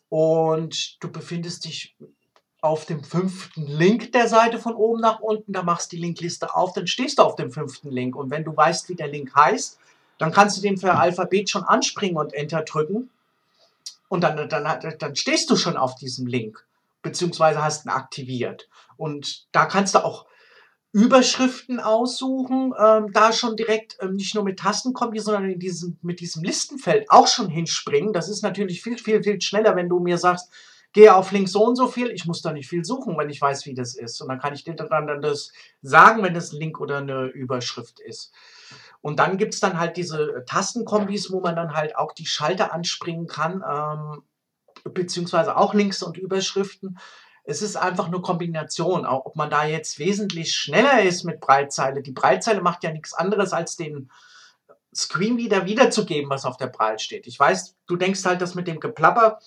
[0.10, 1.96] und du befindest dich
[2.62, 6.56] auf dem fünften Link der Seite von oben nach unten, da machst du die Linkliste
[6.56, 8.16] auf, dann stehst du auf dem fünften Link.
[8.16, 9.78] Und wenn du weißt, wie der Link heißt,
[10.18, 13.10] dann kannst du den für Alphabet schon anspringen und Enter drücken.
[14.08, 16.66] Und dann, dann, dann stehst du schon auf diesem Link
[17.06, 18.68] beziehungsweise hast ihn aktiviert.
[18.98, 20.26] Und da kannst du auch
[20.92, 26.00] Überschriften aussuchen, ähm, da schon direkt ähm, nicht nur mit Tasten kombinieren, sondern in diesem,
[26.02, 28.12] mit diesem Listenfeld auch schon hinspringen.
[28.12, 30.50] Das ist natürlich viel, viel, viel schneller, wenn du mir sagst,
[30.94, 32.10] gehe auf Link so und so viel.
[32.10, 34.20] Ich muss da nicht viel suchen, wenn ich weiß, wie das ist.
[34.22, 37.26] Und dann kann ich dir dann, dann das sagen, wenn das ein Link oder eine
[37.26, 38.34] Überschrift ist.
[39.02, 42.74] Und dann gibt es dann halt diese Tastenkombis, wo man dann halt auch die Schalter
[42.74, 44.24] anspringen kann, ähm,
[44.86, 47.00] beziehungsweise auch Links und Überschriften.
[47.44, 52.02] Es ist einfach eine Kombination, auch ob man da jetzt wesentlich schneller ist mit Breitzeile.
[52.02, 54.10] Die Breitzeile macht ja nichts anderes, als den
[54.96, 57.28] Screen wieder wiederzugeben, was auf der Breit steht.
[57.28, 59.40] Ich weiß, du denkst halt, das mit dem Geplapper,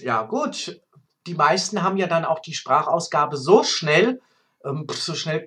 [0.00, 0.80] ja gut,
[1.26, 4.20] die meisten haben ja dann auch die Sprachausgabe so schnell,
[4.64, 5.46] ähm, so schnell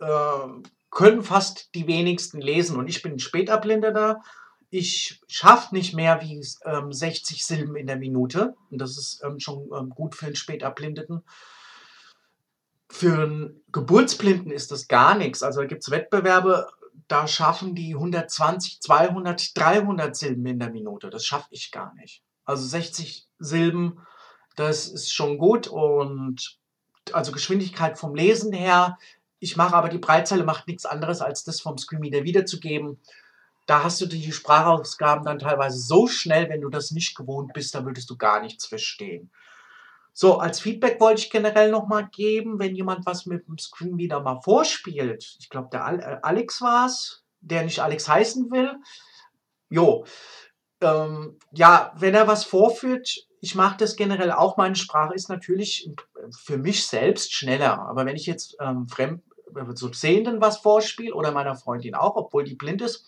[0.00, 0.06] äh,
[0.90, 2.76] können fast die wenigsten lesen.
[2.76, 4.22] Und ich bin ein Späterblindeter.
[4.74, 8.54] Ich schaffe nicht mehr wie ähm, 60 Silben in der Minute.
[8.70, 11.22] Und das ist ähm, schon ähm, gut für einen Späterblindeten.
[12.88, 15.42] Für einen Geburtsblinden ist das gar nichts.
[15.42, 16.68] Also da gibt es Wettbewerbe,
[17.06, 21.10] da schaffen die 120, 200, 300 Silben in der Minute.
[21.10, 22.22] Das schaffe ich gar nicht.
[22.46, 24.00] Also 60 Silben,
[24.56, 25.66] das ist schon gut.
[25.66, 26.58] Und
[27.12, 28.96] also Geschwindigkeit vom Lesen her
[29.42, 33.00] ich mache aber die Breitzeile macht nichts anderes, als das vom Screenreader wiederzugeben.
[33.66, 37.74] Da hast du die Sprachausgaben dann teilweise so schnell, wenn du das nicht gewohnt bist,
[37.74, 39.30] da würdest du gar nichts verstehen.
[40.14, 44.40] So, als Feedback wollte ich generell nochmal geben, wenn jemand was mit dem Screenreader mal
[44.40, 45.36] vorspielt.
[45.38, 48.76] Ich glaube, der äh, Alex war es, der nicht Alex heißen will.
[49.70, 50.04] Jo.
[50.82, 54.56] Ähm, ja, wenn er was vorführt, ich mache das generell auch.
[54.58, 55.90] Meine Sprache ist natürlich
[56.30, 57.80] für mich selbst schneller.
[57.80, 59.22] Aber wenn ich jetzt ähm, fremd,
[59.74, 63.06] so Sehenden was vorspiele oder meiner Freundin auch, obwohl die blind ist,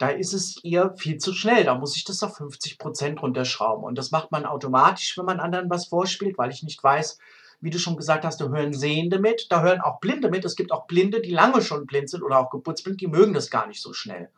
[0.00, 1.64] da ist es ihr viel zu schnell.
[1.64, 3.84] Da muss ich das auf 50 Prozent runterschrauben.
[3.84, 7.18] Und das macht man automatisch, wenn man anderen was vorspielt, weil ich nicht weiß,
[7.60, 10.46] wie du schon gesagt hast, da hören Sehende mit, da hören auch Blinde mit.
[10.46, 13.50] Es gibt auch Blinde, die lange schon blind sind oder auch geburtsblind, die mögen das
[13.50, 14.30] gar nicht so schnell.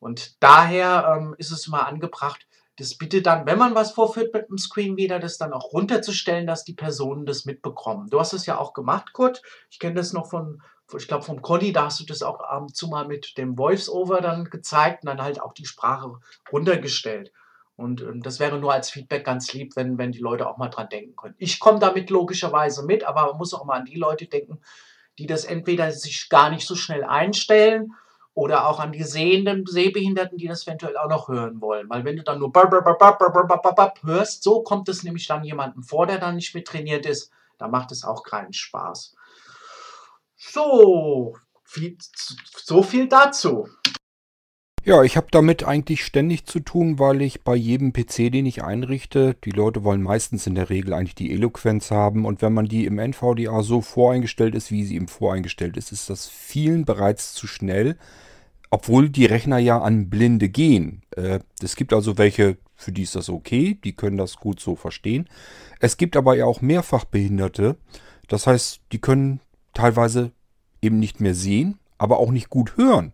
[0.00, 4.50] Und daher ähm, ist es immer angebracht, das bitte dann, wenn man was vorführt mit
[4.50, 8.10] dem Screenreader, das dann auch runterzustellen, dass die Personen das mitbekommen.
[8.10, 9.40] Du hast es ja auch gemacht, Kurt.
[9.70, 10.60] Ich kenne das noch von,
[10.92, 13.56] ich glaube vom Conny, da hast du das auch ab und zu mal mit dem
[13.56, 16.12] Voice-Over dann gezeigt und dann halt auch die Sprache
[16.52, 17.32] runtergestellt.
[17.76, 20.68] Und ähm, das wäre nur als Feedback ganz lieb, wenn, wenn die Leute auch mal
[20.68, 21.34] dran denken können.
[21.38, 24.60] Ich komme damit logischerweise mit, aber man muss auch mal an die Leute denken,
[25.18, 27.92] die das entweder sich gar nicht so schnell einstellen
[28.34, 31.88] oder auch an die sehenden Sehbehinderten, die das eventuell auch noch hören wollen.
[31.88, 32.52] Weil wenn du dann nur
[34.02, 37.68] hörst, so kommt es nämlich dann jemandem vor, der dann nicht mit trainiert ist, da
[37.68, 39.14] macht es auch keinen Spaß.
[40.50, 41.96] So, viel,
[42.56, 43.68] so viel dazu.
[44.86, 48.62] Ja, ich habe damit eigentlich ständig zu tun, weil ich bei jedem PC, den ich
[48.62, 52.66] einrichte, die Leute wollen meistens in der Regel eigentlich die Eloquenz haben und wenn man
[52.66, 57.32] die im NVDA so voreingestellt ist, wie sie eben voreingestellt ist, ist das vielen bereits
[57.32, 57.96] zu schnell,
[58.68, 61.02] obwohl die Rechner ja an Blinde gehen.
[61.16, 64.76] Äh, es gibt also welche, für die ist das okay, die können das gut so
[64.76, 65.30] verstehen.
[65.80, 67.78] Es gibt aber ja auch Mehrfachbehinderte,
[68.28, 69.40] das heißt, die können
[69.74, 70.32] teilweise
[70.80, 73.12] eben nicht mehr sehen, aber auch nicht gut hören.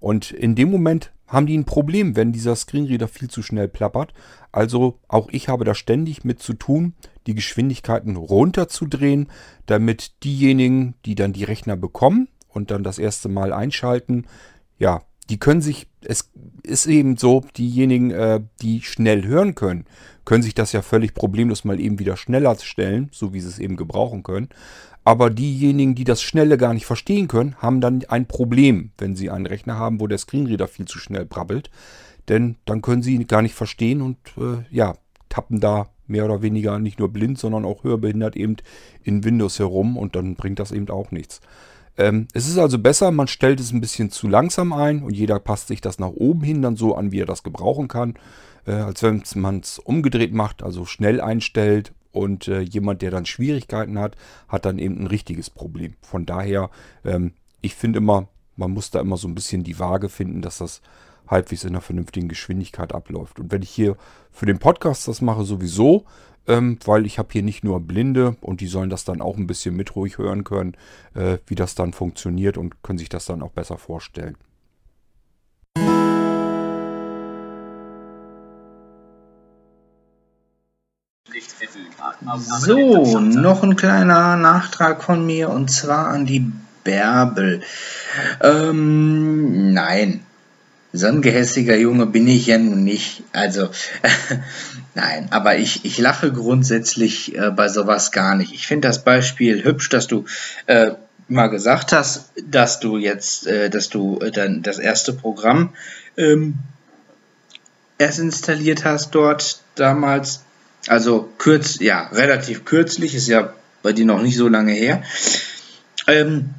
[0.00, 4.12] Und in dem Moment haben die ein Problem, wenn dieser Screenreader viel zu schnell plappert.
[4.50, 6.94] Also auch ich habe da ständig mit zu tun,
[7.26, 9.28] die Geschwindigkeiten runterzudrehen,
[9.66, 14.26] damit diejenigen, die dann die Rechner bekommen und dann das erste Mal einschalten,
[14.78, 16.30] ja, die können sich, es
[16.64, 19.84] ist eben so, diejenigen, äh, die schnell hören können,
[20.24, 23.60] können sich das ja völlig problemlos mal eben wieder schneller stellen, so wie sie es
[23.60, 24.48] eben gebrauchen können.
[25.04, 29.30] Aber diejenigen, die das Schnelle gar nicht verstehen können, haben dann ein Problem, wenn sie
[29.30, 31.70] einen Rechner haben, wo der Screenreader viel zu schnell brabbelt.
[32.28, 34.94] Denn dann können sie ihn gar nicht verstehen und äh, ja,
[35.28, 38.56] tappen da mehr oder weniger nicht nur blind, sondern auch hörbehindert eben
[39.02, 41.40] in Windows herum und dann bringt das eben auch nichts.
[41.96, 45.38] Ähm, es ist also besser, man stellt es ein bisschen zu langsam ein und jeder
[45.38, 48.14] passt sich das nach oben hin dann so an, wie er das gebrauchen kann.
[48.66, 53.26] Äh, als wenn man es umgedreht macht, also schnell einstellt und äh, jemand, der dann
[53.26, 54.16] Schwierigkeiten hat,
[54.48, 55.94] hat dann eben ein richtiges Problem.
[56.02, 56.70] Von daher,
[57.04, 60.58] ähm, ich finde immer, man muss da immer so ein bisschen die Waage finden, dass
[60.58, 60.82] das
[61.28, 63.38] halbwegs in einer vernünftigen Geschwindigkeit abläuft.
[63.38, 63.96] Und wenn ich hier
[64.30, 66.04] für den Podcast das mache, sowieso,
[66.46, 69.46] ähm, weil ich habe hier nicht nur Blinde und die sollen das dann auch ein
[69.46, 70.74] bisschen mit ruhig hören können,
[71.14, 74.36] äh, wie das dann funktioniert und können sich das dann auch besser vorstellen.
[82.38, 86.52] So, noch ein kleiner Nachtrag von mir und zwar an die
[86.84, 87.62] Bärbel.
[88.40, 90.20] Ähm, nein,
[90.92, 93.22] so ein gehässiger Junge bin ich ja nun nicht.
[93.32, 93.70] Also,
[94.94, 98.52] nein, aber ich, ich lache grundsätzlich äh, bei sowas gar nicht.
[98.52, 100.24] Ich finde das Beispiel hübsch, dass du
[100.66, 100.92] äh,
[101.28, 105.70] mal gesagt hast, dass du jetzt, äh, dass du äh, dann das erste Programm
[106.16, 106.54] ähm,
[107.98, 110.42] erst installiert hast dort damals
[110.86, 115.02] also kurz, ja, relativ kürzlich, ist ja bei dir noch nicht so lange her.
[116.06, 116.50] Ähm,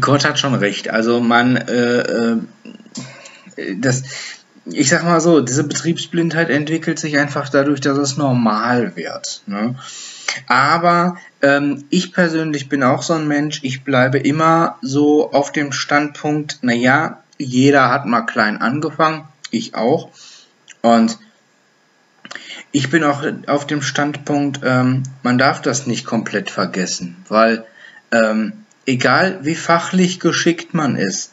[0.00, 0.90] Kurt hat schon recht.
[0.90, 2.36] Also man, äh, äh,
[3.76, 4.02] das,
[4.64, 9.42] ich sag mal so, diese Betriebsblindheit entwickelt sich einfach dadurch, dass es normal wird.
[9.46, 9.76] Ne?
[10.48, 15.72] Aber ähm, ich persönlich bin auch so ein Mensch, ich bleibe immer so auf dem
[15.72, 20.10] Standpunkt, naja, jeder hat mal klein angefangen, ich auch.
[20.82, 21.18] Und
[22.72, 27.64] ich bin auch auf dem Standpunkt, ähm, man darf das nicht komplett vergessen, weil
[28.12, 28.52] ähm,
[28.86, 31.32] egal wie fachlich geschickt man ist,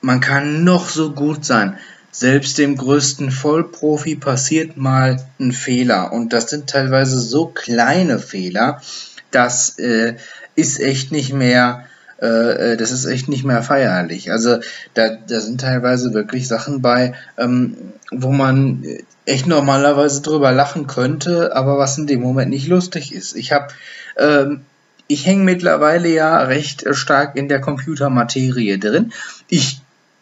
[0.00, 1.78] man kann noch so gut sein.
[2.10, 8.82] Selbst dem größten Vollprofi passiert mal ein Fehler und das sind teilweise so kleine Fehler,
[9.30, 10.16] das äh,
[10.54, 11.86] ist echt nicht mehr,
[12.20, 14.30] äh, äh, das ist echt nicht mehr feierlich.
[14.32, 14.58] Also
[14.94, 17.76] da, da sind teilweise wirklich Sachen bei, ähm,
[18.10, 18.84] wo man
[19.24, 23.36] echt normalerweise drüber lachen könnte, aber was in dem Moment nicht lustig ist.
[23.36, 23.68] Ich habe
[24.16, 24.62] ähm,
[25.06, 29.12] ich hänge mittlerweile ja recht stark in der Computermaterie drin.
[29.48, 29.80] Ich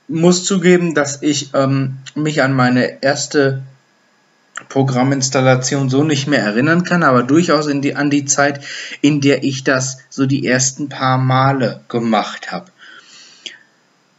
[0.08, 3.62] muss zugeben, dass ich ähm, mich an meine erste
[4.68, 8.64] Programminstallation so nicht mehr erinnern kann, aber durchaus die, an die Zeit,
[9.02, 12.66] in der ich das so die ersten paar Male gemacht habe.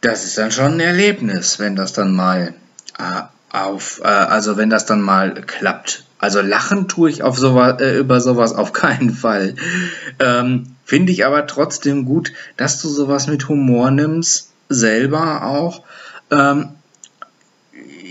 [0.01, 2.53] Das ist dann schon ein Erlebnis, wenn das dann mal
[2.99, 6.03] äh, auf, äh, also wenn das dann mal klappt.
[6.19, 9.55] Also lachen tue ich auf sowas, äh, über sowas auf keinen Fall.
[10.19, 15.83] Ähm, Finde ich aber trotzdem gut, dass du sowas mit Humor nimmst, selber auch.
[16.31, 16.69] Ähm,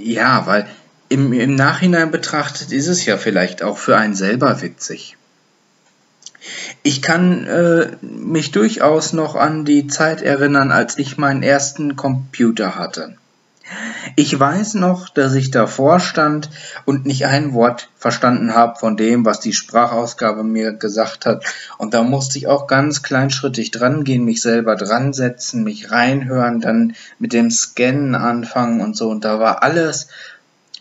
[0.03, 0.67] ja, weil
[1.09, 5.17] im, im Nachhinein betrachtet ist es ja vielleicht auch für einen selber witzig.
[6.83, 12.77] Ich kann äh, mich durchaus noch an die Zeit erinnern, als ich meinen ersten Computer
[12.77, 13.17] hatte.
[14.15, 16.51] Ich weiß noch, dass ich davor stand
[16.85, 21.45] und nicht ein Wort verstanden habe von dem, was die Sprachausgabe mir gesagt hat.
[21.77, 26.95] Und da musste ich auch ganz kleinschrittig drangehen, mich selber dran setzen, mich reinhören, dann
[27.19, 29.09] mit dem Scannen anfangen und so.
[29.11, 30.07] Und da war alles,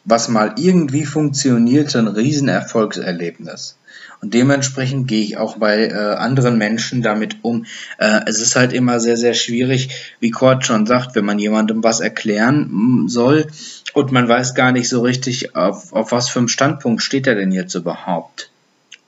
[0.06, 3.78] was mal irgendwie funktionierte, ein Riesenerfolgserlebnis.
[4.22, 7.66] Und dementsprechend gehe ich auch bei äh, anderen Menschen damit um.
[7.98, 11.84] Äh, es ist halt immer sehr, sehr schwierig, wie Kurt schon sagt, wenn man jemandem
[11.84, 13.48] was erklären mm, soll
[13.94, 17.36] und man weiß gar nicht so richtig, auf, auf was für einem Standpunkt steht er
[17.36, 18.50] denn jetzt überhaupt.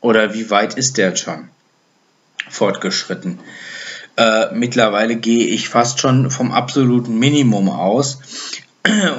[0.02, 1.50] Oder wie weit ist der schon
[2.50, 3.40] fortgeschritten.
[4.18, 8.20] Äh, mittlerweile gehe ich fast schon vom absoluten Minimum aus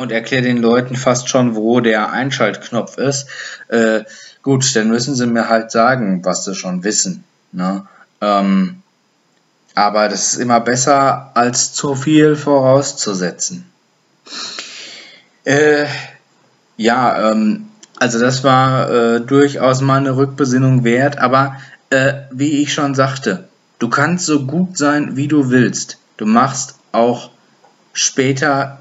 [0.00, 3.28] und erkläre den Leuten fast schon, wo der Einschaltknopf ist.
[3.68, 4.04] Äh,
[4.48, 7.22] Gut, dann müssen sie mir halt sagen, was sie schon wissen.
[7.52, 7.87] Ne?
[8.22, 8.83] Ähm,
[9.74, 13.70] aber das ist immer besser, als zu viel vorauszusetzen.
[15.44, 15.85] Äh,
[16.78, 21.57] ja, ähm, also das war äh, durchaus mal eine Rückbesinnung wert, aber
[21.90, 25.98] äh, wie ich schon sagte, du kannst so gut sein, wie du willst.
[26.16, 27.31] Du machst auch
[27.92, 28.78] später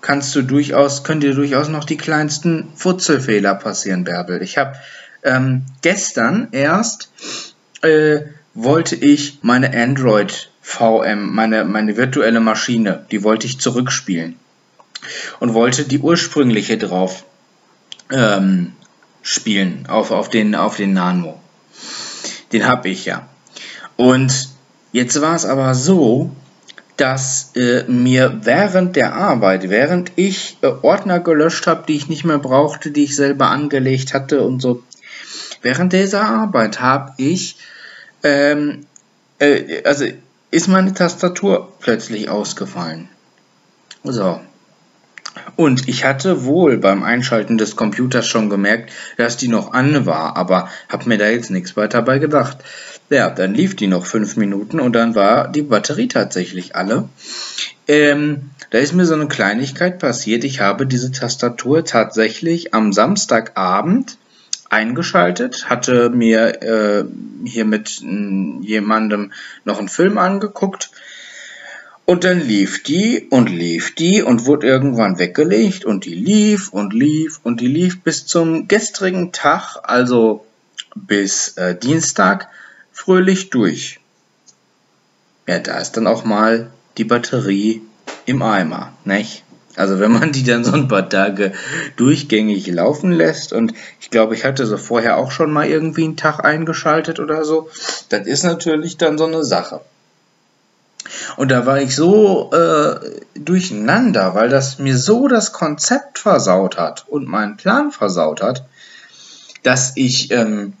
[0.00, 4.42] kannst du durchaus, können dir durchaus noch die kleinsten Futzelfehler passieren, Bärbel.
[4.42, 4.76] Ich habe
[5.22, 7.12] ähm, gestern erst
[7.82, 8.20] äh,
[8.54, 14.36] wollte ich meine Android VM, meine, meine virtuelle Maschine, die wollte ich zurückspielen
[15.40, 17.24] und wollte die ursprüngliche drauf
[18.10, 18.72] ähm,
[19.22, 21.40] spielen, auf, auf, den, auf den Nano.
[22.52, 23.28] Den habe ich ja.
[23.96, 24.48] Und
[24.92, 26.34] jetzt war es aber so,
[27.00, 32.24] dass äh, mir während der Arbeit, während ich äh, Ordner gelöscht habe, die ich nicht
[32.24, 34.82] mehr brauchte, die ich selber angelegt hatte und so,
[35.62, 37.56] während dieser Arbeit habe ich,
[38.22, 38.86] ähm,
[39.38, 40.04] äh, also
[40.50, 43.08] ist meine Tastatur plötzlich ausgefallen.
[44.04, 44.40] So,
[45.56, 50.36] und ich hatte wohl beim Einschalten des Computers schon gemerkt, dass die noch an war,
[50.36, 52.58] aber habe mir da jetzt nichts weiter bei gedacht.
[53.10, 57.08] Ja, dann lief die noch fünf Minuten und dann war die Batterie tatsächlich alle.
[57.88, 60.44] Ähm, da ist mir so eine Kleinigkeit passiert.
[60.44, 64.16] Ich habe diese Tastatur tatsächlich am Samstagabend
[64.68, 67.04] eingeschaltet, hatte mir äh,
[67.44, 69.32] hier mit äh, jemandem
[69.64, 70.90] noch einen Film angeguckt
[72.04, 76.92] und dann lief die und lief die und wurde irgendwann weggelegt und die lief und
[76.92, 80.46] lief und die lief bis zum gestrigen Tag, also
[80.94, 82.48] bis äh, Dienstag,
[83.00, 83.98] fröhlich durch.
[85.46, 87.80] Ja, da ist dann auch mal die Batterie
[88.26, 89.42] im Eimer, nicht?
[89.74, 91.52] Also wenn man die dann so ein paar Tage
[91.96, 96.18] durchgängig laufen lässt und ich glaube, ich hatte so vorher auch schon mal irgendwie einen
[96.18, 97.70] Tag eingeschaltet oder so,
[98.10, 99.80] das ist natürlich dann so eine Sache.
[101.36, 107.06] Und da war ich so äh, durcheinander, weil das mir so das Konzept versaut hat
[107.08, 108.66] und meinen Plan versaut hat,
[109.62, 110.74] dass ich ähm,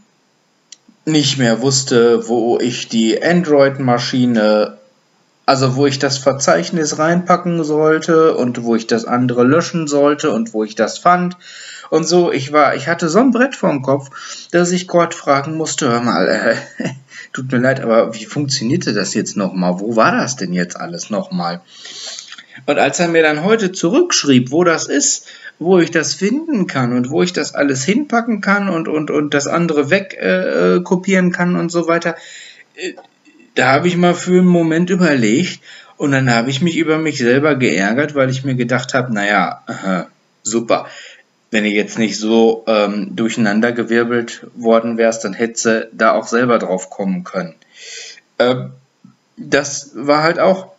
[1.04, 4.78] nicht mehr wusste, wo ich die Android-Maschine
[5.46, 10.54] Also wo ich das Verzeichnis reinpacken sollte und wo ich das andere löschen sollte und
[10.54, 11.36] wo ich das fand
[11.90, 12.30] und so.
[12.32, 14.10] Ich war, ich hatte so ein Brett vorm Kopf,
[14.52, 16.56] dass ich Gott fragen musste, hör mal, äh,
[17.32, 19.80] tut mir leid, aber wie funktionierte das jetzt nochmal?
[19.80, 21.60] Wo war das denn jetzt alles nochmal?
[22.66, 25.26] Und als er mir dann heute zurückschrieb, wo das ist,
[25.60, 29.34] wo ich das finden kann und wo ich das alles hinpacken kann und, und, und
[29.34, 32.16] das andere wegkopieren äh, kann und so weiter,
[32.74, 32.94] äh,
[33.54, 35.60] da habe ich mal für einen Moment überlegt
[35.98, 39.62] und dann habe ich mich über mich selber geärgert, weil ich mir gedacht habe, naja,
[39.66, 40.06] aha,
[40.42, 40.86] super.
[41.50, 46.88] Wenn ihr jetzt nicht so ähm, durcheinandergewirbelt worden wärst, dann hätte da auch selber drauf
[46.88, 47.54] kommen können.
[48.38, 48.70] Ähm,
[49.36, 50.72] das war halt auch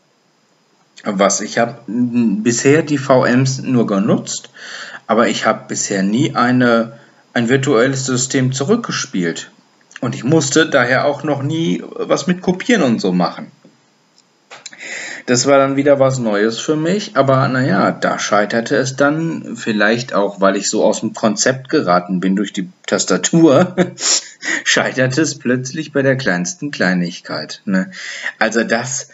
[1.04, 1.42] was.
[1.42, 4.50] Ich habe bisher die VMs nur genutzt,
[5.08, 7.00] aber ich habe bisher nie eine,
[7.34, 9.52] ein virtuelles System zurückgespielt.
[10.00, 13.52] Und ich musste daher auch noch nie was mit Kopieren und so machen.
[15.28, 20.14] Das war dann wieder was Neues für mich, aber naja, da scheiterte es dann vielleicht
[20.14, 23.76] auch, weil ich so aus dem Konzept geraten bin durch die Tastatur,
[24.64, 27.62] scheiterte es plötzlich bei der kleinsten Kleinigkeit.
[27.66, 27.92] Ne?
[28.40, 29.10] Also das,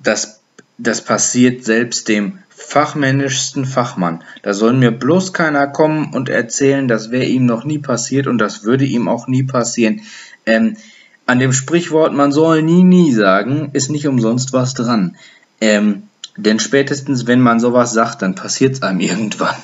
[0.00, 0.37] das,
[0.78, 4.24] das passiert selbst dem fachmännischsten Fachmann.
[4.42, 8.38] Da soll mir bloß keiner kommen und erzählen, das wäre ihm noch nie passiert und
[8.38, 10.02] das würde ihm auch nie passieren.
[10.46, 10.76] Ähm,
[11.26, 15.16] an dem Sprichwort, man soll nie, nie sagen, ist nicht umsonst was dran.
[15.60, 16.04] Ähm,
[16.36, 19.56] denn spätestens, wenn man sowas sagt, dann passiert es einem irgendwann.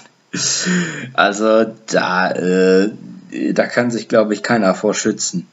[1.14, 2.90] Also da, äh,
[3.52, 5.46] da kann sich, glaube ich, keiner vor schützen.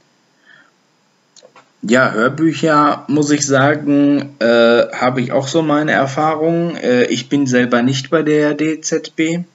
[1.83, 4.45] Ja, Hörbücher, muss ich sagen, äh,
[4.93, 6.75] habe ich auch so meine Erfahrungen.
[6.75, 9.45] Äh, ich bin selber nicht bei der DZB.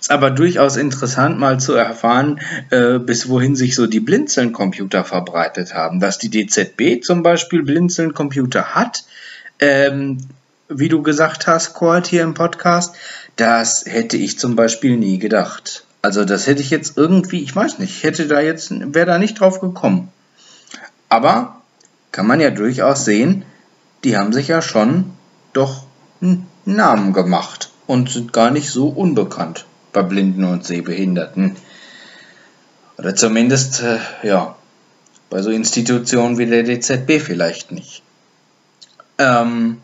[0.00, 2.40] Ist aber durchaus interessant, mal zu erfahren,
[2.70, 5.98] äh, bis wohin sich so die Blinzeln-Computer verbreitet haben.
[5.98, 9.02] Dass die DZB zum Beispiel Blinzeln-Computer hat,
[9.58, 10.18] ähm,
[10.68, 12.94] wie du gesagt hast, Kurt, hier im Podcast,
[13.34, 15.84] das hätte ich zum Beispiel nie gedacht.
[16.00, 19.40] Also das hätte ich jetzt irgendwie, ich weiß nicht, hätte da jetzt, wäre da nicht
[19.40, 20.12] drauf gekommen.
[21.10, 21.56] Aber
[22.12, 23.44] kann man ja durchaus sehen,
[24.04, 25.12] die haben sich ja schon
[25.52, 25.84] doch
[26.22, 31.56] einen Namen gemacht und sind gar nicht so unbekannt bei Blinden und Sehbehinderten.
[32.96, 34.54] Oder zumindest, äh, ja,
[35.28, 38.02] bei so Institutionen wie der DZB vielleicht nicht.
[39.18, 39.78] Ähm,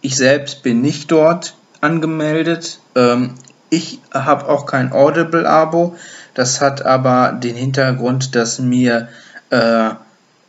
[0.00, 2.80] ich selbst bin nicht dort angemeldet.
[2.94, 3.34] Ähm,
[3.70, 5.96] ich habe auch kein Audible-Abo.
[6.34, 9.08] Das hat aber den Hintergrund, dass mir
[9.50, 9.90] äh,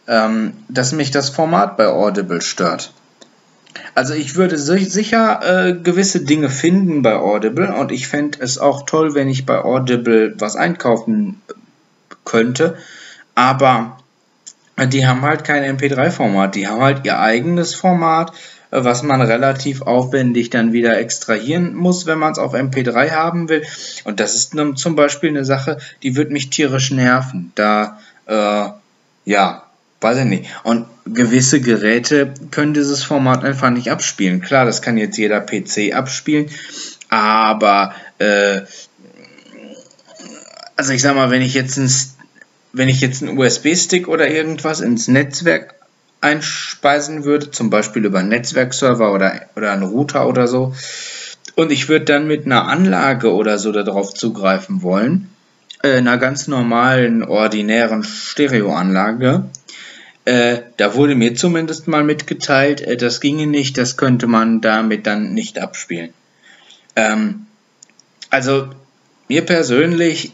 [0.08, 2.94] ähm, dass mich das Format bei Audible stört.
[3.94, 8.86] Also ich würde sicher äh, gewisse Dinge finden bei Audible und ich fände es auch
[8.86, 11.42] toll, wenn ich bei Audible was einkaufen
[12.24, 12.78] könnte,
[13.36, 13.98] aber
[14.86, 18.32] die haben halt kein MP3-Format, die haben halt ihr eigenes Format,
[18.72, 23.50] äh, was man relativ aufwendig dann wieder extrahieren muss, wenn man es auf MP3 haben
[23.50, 23.64] will.
[24.04, 27.52] Und das ist zum Beispiel eine Sache, die wird mich tierisch nerven.
[27.56, 28.70] Da, äh,
[29.26, 29.67] ja,
[30.00, 30.46] Weiß ich nicht.
[30.64, 34.42] Und gewisse Geräte können dieses Format einfach nicht abspielen.
[34.42, 36.50] Klar, das kann jetzt jeder PC abspielen,
[37.10, 38.62] aber äh,
[40.76, 41.92] also ich sag mal, wenn ich jetzt ein,
[42.74, 45.74] wenn ich jetzt einen USB-Stick oder irgendwas ins Netzwerk
[46.22, 50.74] einspeisen würde, zum Beispiel über einen Netzwerkserver oder, oder einen Router oder so,
[51.56, 55.30] und ich würde dann mit einer Anlage oder so darauf zugreifen wollen,
[55.82, 59.46] äh, einer ganz normalen, ordinären Stereoanlage,
[60.28, 65.08] äh, da wurde mir zumindest mal mitgeteilt, äh, das ginge nicht, das könnte man damit
[65.08, 66.14] dann nicht abspielen.
[66.98, 67.46] Ähm,
[68.30, 68.68] also
[69.30, 70.34] mir persönlich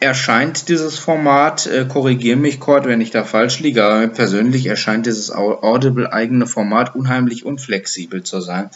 [0.00, 4.66] erscheint dieses Format, äh, korrigiere mich Cord, wenn ich da falsch liege, aber mir persönlich
[4.66, 8.70] erscheint dieses Audible eigene Format unheimlich unflexibel zu sein.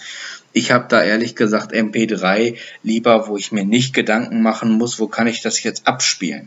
[0.52, 5.08] Ich habe da ehrlich gesagt MP3 lieber, wo ich mir nicht Gedanken machen muss, wo
[5.08, 6.46] kann ich das jetzt abspielen.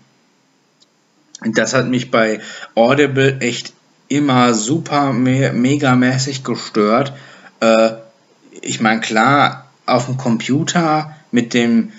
[1.41, 2.39] Das hat mich bei
[2.75, 3.73] Audible echt
[4.09, 7.13] immer super me megamäßig gestört.
[7.61, 7.91] Äh,
[8.61, 11.91] ich meine, klar, auf dem Computer mit dem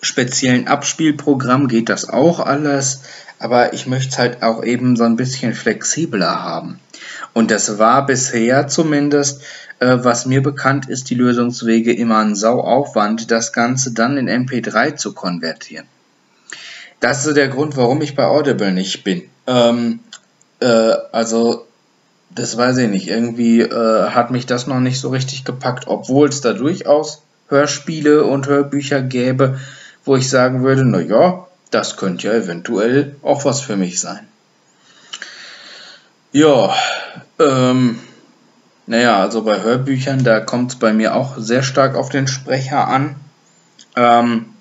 [0.00, 3.02] speziellen Abspielprogramm geht das auch alles,
[3.38, 6.78] aber ich möchte es halt auch eben so ein bisschen flexibler haben.
[7.32, 9.42] Und das war bisher zumindest,
[9.80, 14.96] äh, was mir bekannt ist, die Lösungswege immer ein Sauaufwand, das Ganze dann in MP3
[14.96, 15.86] zu konvertieren.
[17.00, 19.22] Das ist der Grund, warum ich bei Audible nicht bin.
[19.46, 20.00] Ähm,
[20.64, 21.66] äh, also,
[22.30, 23.08] das weiß ich nicht.
[23.08, 28.24] Irgendwie äh, hat mich das noch nicht so richtig gepackt, obwohl es da durchaus Hörspiele
[28.24, 29.60] und Hörbücher gäbe,
[30.04, 34.26] wo ich sagen würde, na ja, das könnte ja eventuell auch was für mich sein.
[36.32, 36.74] Ja,
[37.38, 38.00] ähm,
[38.86, 42.86] Naja, also bei Hörbüchern, da kommt es bei mir auch sehr stark auf den Sprecher
[42.86, 43.16] an.
[43.96, 44.53] Ähm,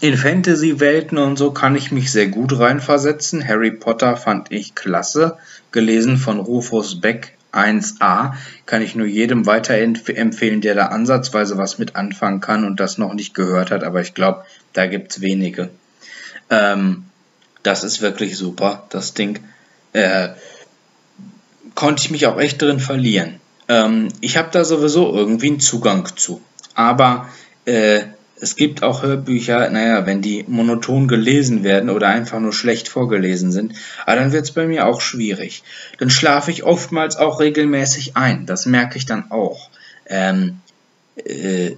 [0.00, 3.46] in Fantasy-Welten und so kann ich mich sehr gut reinversetzen.
[3.46, 5.36] Harry Potter fand ich klasse.
[5.72, 8.34] Gelesen von Rufus Beck 1a.
[8.66, 13.14] Kann ich nur jedem weiterempfehlen, der da ansatzweise was mit anfangen kann und das noch
[13.14, 13.82] nicht gehört hat.
[13.82, 15.70] Aber ich glaube, da gibt es wenige.
[16.50, 17.04] Ähm,
[17.62, 19.40] das ist wirklich super, das Ding.
[19.92, 20.28] Äh,
[21.74, 23.40] konnte ich mich auch echt drin verlieren.
[23.68, 26.40] Ähm, ich habe da sowieso irgendwie einen Zugang zu.
[26.74, 27.28] Aber
[27.64, 28.02] äh,
[28.40, 33.52] es gibt auch Hörbücher, naja, wenn die monoton gelesen werden oder einfach nur schlecht vorgelesen
[33.52, 33.74] sind,
[34.06, 35.62] aber dann wird es bei mir auch schwierig.
[35.98, 38.46] Dann schlafe ich oftmals auch regelmäßig ein.
[38.46, 39.70] Das merke ich dann auch.
[40.06, 40.60] Ähm,
[41.16, 41.72] äh,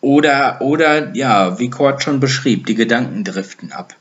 [0.00, 3.94] oder, oder, ja, wie Kurt schon beschrieb, die Gedanken driften ab.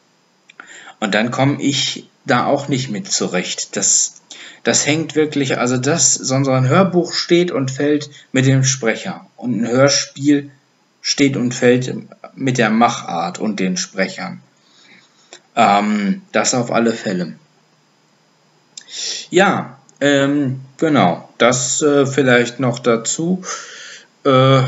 [1.00, 3.76] Und dann komme ich da auch nicht mit zurecht.
[3.76, 4.22] Das,
[4.64, 9.26] das hängt wirklich, also das, so ein Hörbuch steht und fällt mit dem Sprecher.
[9.36, 10.52] Und ein Hörspiel
[11.02, 11.94] steht und fällt
[12.36, 14.42] mit der Machart und den Sprechern.
[15.56, 17.34] Ähm, das auf alle Fälle.
[19.30, 23.44] Ja, ähm, genau, das äh, vielleicht noch dazu.
[24.24, 24.62] Äh,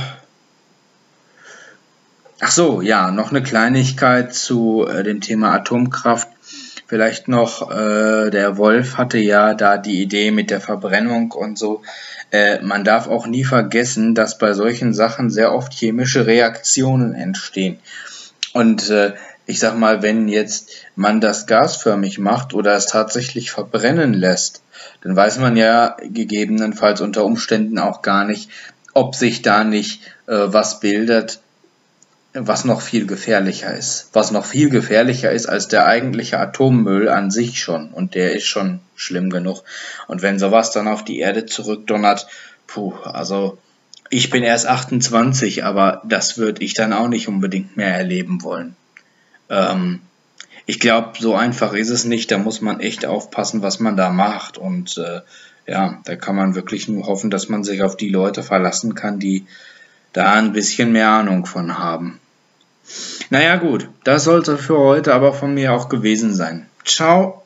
[2.40, 6.28] ach so, ja, noch eine Kleinigkeit zu äh, dem Thema Atomkraft.
[6.88, 11.82] Vielleicht noch, äh, der Wolf hatte ja da die Idee mit der Verbrennung und so.
[12.32, 17.80] Äh, man darf auch nie vergessen, dass bei solchen Sachen sehr oft chemische Reaktionen entstehen.
[18.54, 19.14] Und äh,
[19.46, 24.62] ich sag mal, wenn jetzt man das gasförmig macht oder es tatsächlich verbrennen lässt,
[25.04, 28.50] dann weiß man ja gegebenenfalls unter Umständen auch gar nicht,
[28.94, 31.40] ob sich da nicht äh, was bildet,
[32.34, 34.10] was noch viel gefährlicher ist.
[34.14, 37.90] Was noch viel gefährlicher ist als der eigentliche Atommüll an sich schon.
[37.90, 39.64] Und der ist schon schlimm genug.
[40.08, 42.28] Und wenn sowas dann auf die Erde zurückdonnert,
[42.68, 43.58] puh, also
[44.10, 48.76] ich bin erst 28, aber das würde ich dann auch nicht unbedingt mehr erleben wollen.
[49.50, 50.02] Ähm,
[50.66, 52.32] ich glaube, so einfach ist es nicht.
[52.32, 54.58] Da muss man echt aufpassen, was man da macht.
[54.58, 55.20] Und äh,
[55.68, 59.20] ja, da kann man wirklich nur hoffen, dass man sich auf die Leute verlassen kann,
[59.20, 59.46] die
[60.14, 62.21] da ein bisschen mehr Ahnung von haben.
[63.30, 66.68] Naja gut, das sollte für heute aber von mir auch gewesen sein.
[66.84, 67.44] Ciao.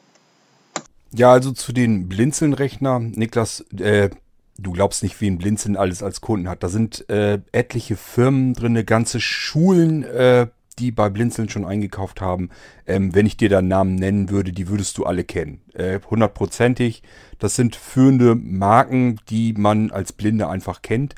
[1.13, 4.09] Ja, also zu den Blinzeln-Rechner, Niklas, äh,
[4.57, 6.63] du glaubst nicht, wie ein Blinzeln alles als Kunden hat.
[6.63, 10.47] Da sind äh, etliche Firmen drin, ganze Schulen, äh,
[10.79, 12.49] die bei Blinzeln schon eingekauft haben.
[12.85, 15.61] Ähm, wenn ich dir da Namen nennen würde, die würdest du alle kennen.
[15.73, 17.01] Äh, hundertprozentig.
[17.39, 21.15] Das sind führende Marken, die man als Blinde einfach kennt.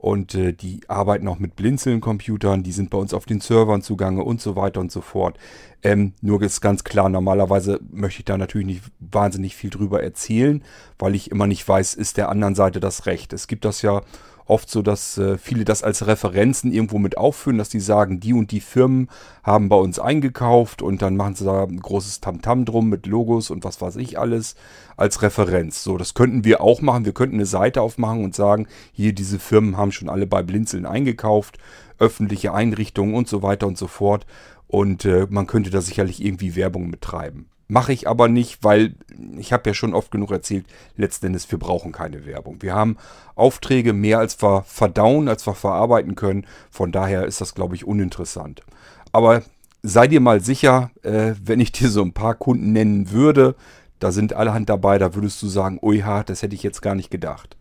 [0.00, 4.24] Und äh, die arbeiten auch mit Blinzeln-Computern, die sind bei uns auf den Servern zugange
[4.24, 5.38] und so weiter und so fort.
[5.82, 10.64] Ähm, nur ist ganz klar, normalerweise möchte ich da natürlich nicht wahnsinnig viel drüber erzählen,
[10.98, 13.34] weil ich immer nicht weiß, ist der anderen Seite das Recht.
[13.34, 14.00] Es gibt das ja
[14.50, 18.34] oft so, dass äh, viele das als Referenzen irgendwo mit aufführen, dass die sagen, die
[18.34, 19.08] und die Firmen
[19.42, 23.50] haben bei uns eingekauft und dann machen sie da ein großes Tamtam drum mit Logos
[23.50, 24.56] und was weiß ich alles
[24.96, 25.82] als Referenz.
[25.82, 27.04] So, das könnten wir auch machen.
[27.04, 30.84] Wir könnten eine Seite aufmachen und sagen, hier diese Firmen haben schon alle bei Blinzeln
[30.84, 31.58] eingekauft,
[31.98, 34.26] öffentliche Einrichtungen und so weiter und so fort.
[34.66, 37.46] Und äh, man könnte da sicherlich irgendwie Werbung betreiben.
[37.70, 38.96] Mache ich aber nicht, weil
[39.38, 40.66] ich habe ja schon oft genug erzählt,
[40.96, 42.62] letzten Endes, wir brauchen keine Werbung.
[42.62, 42.96] Wir haben
[43.36, 46.48] Aufträge mehr als wir verdauen, als wir verarbeiten können.
[46.68, 48.62] Von daher ist das, glaube ich, uninteressant.
[49.12, 49.44] Aber
[49.84, 53.54] sei dir mal sicher, äh, wenn ich dir so ein paar Kunden nennen würde,
[54.00, 57.12] da sind allerhand dabei, da würdest du sagen, oha, das hätte ich jetzt gar nicht
[57.12, 57.56] gedacht.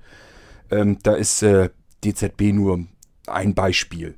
[0.72, 1.70] Ähm, da ist äh,
[2.04, 2.84] DZB nur
[3.28, 4.16] ein Beispiel.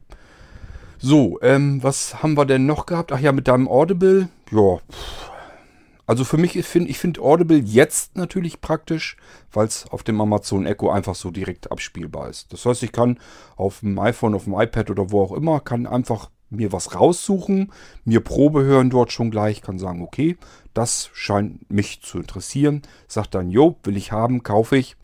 [0.99, 3.11] So, ähm, was haben wir denn noch gehabt?
[3.11, 4.29] Ach ja, mit deinem Audible.
[4.51, 4.77] Ja,
[6.11, 9.15] also für mich, ich finde ich find Audible jetzt natürlich praktisch,
[9.53, 12.51] weil es auf dem Amazon Echo einfach so direkt abspielbar ist.
[12.51, 13.17] Das heißt, ich kann
[13.55, 17.71] auf dem iPhone, auf dem iPad oder wo auch immer, kann einfach mir was raussuchen,
[18.03, 20.35] mir Probe hören dort schon gleich, kann sagen, okay,
[20.73, 22.81] das scheint mich zu interessieren.
[23.07, 24.97] Sagt dann, jo, will ich haben, kaufe ich.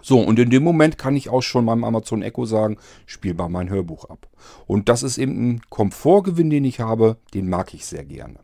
[0.00, 3.50] So, und in dem Moment kann ich auch schon meinem Amazon Echo sagen, spiel mal
[3.50, 4.26] mein Hörbuch ab.
[4.66, 8.43] Und das ist eben ein Komfortgewinn, den ich habe, den mag ich sehr gerne.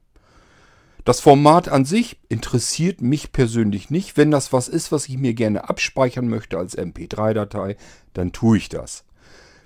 [1.05, 4.17] Das Format an sich interessiert mich persönlich nicht.
[4.17, 7.77] Wenn das was ist, was ich mir gerne abspeichern möchte als MP3-Datei,
[8.13, 9.05] dann tue ich das.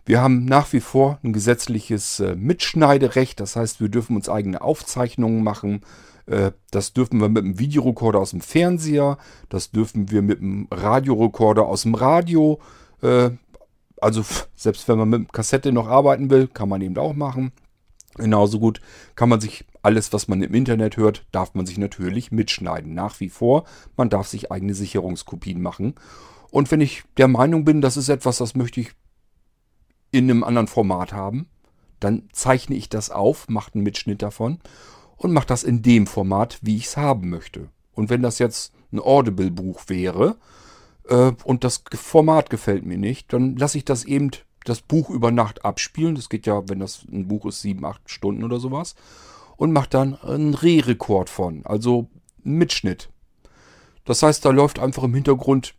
[0.06, 4.60] Wir haben nach wie vor ein gesetzliches äh, Mitschneiderecht, das heißt, wir dürfen uns eigene
[4.60, 5.80] Aufzeichnungen machen.
[6.26, 9.18] Äh, das dürfen wir mit einem Videorekorder aus dem Fernseher,
[9.48, 12.60] das dürfen wir mit einem Radiorekorder aus dem Radio.
[13.02, 13.30] Äh,
[13.98, 14.22] also
[14.54, 17.52] selbst wenn man mit Kassette noch arbeiten will, kann man eben auch machen.
[18.16, 18.80] Genauso gut
[19.16, 22.94] kann man sich alles, was man im Internet hört, darf man sich natürlich mitschneiden.
[22.94, 23.64] Nach wie vor,
[23.96, 25.94] man darf sich eigene Sicherungskopien machen.
[26.50, 28.92] Und wenn ich der Meinung bin, das ist etwas, das möchte ich
[30.10, 31.48] in einem anderen Format haben,
[32.00, 34.58] dann zeichne ich das auf, mache einen Mitschnitt davon
[35.16, 37.68] und mache das in dem Format, wie ich es haben möchte.
[37.92, 40.36] Und wenn das jetzt ein Audible-Buch wäre
[41.08, 44.30] äh, und das Format gefällt mir nicht, dann lasse ich das eben
[44.64, 46.14] das Buch über Nacht abspielen.
[46.14, 48.94] Das geht ja, wenn das ein Buch ist, sieben, acht Stunden oder sowas.
[49.56, 52.08] Und mache dann einen Re-Rekord von, also
[52.42, 53.08] Mitschnitt.
[54.04, 55.74] Das heißt, da läuft einfach im Hintergrund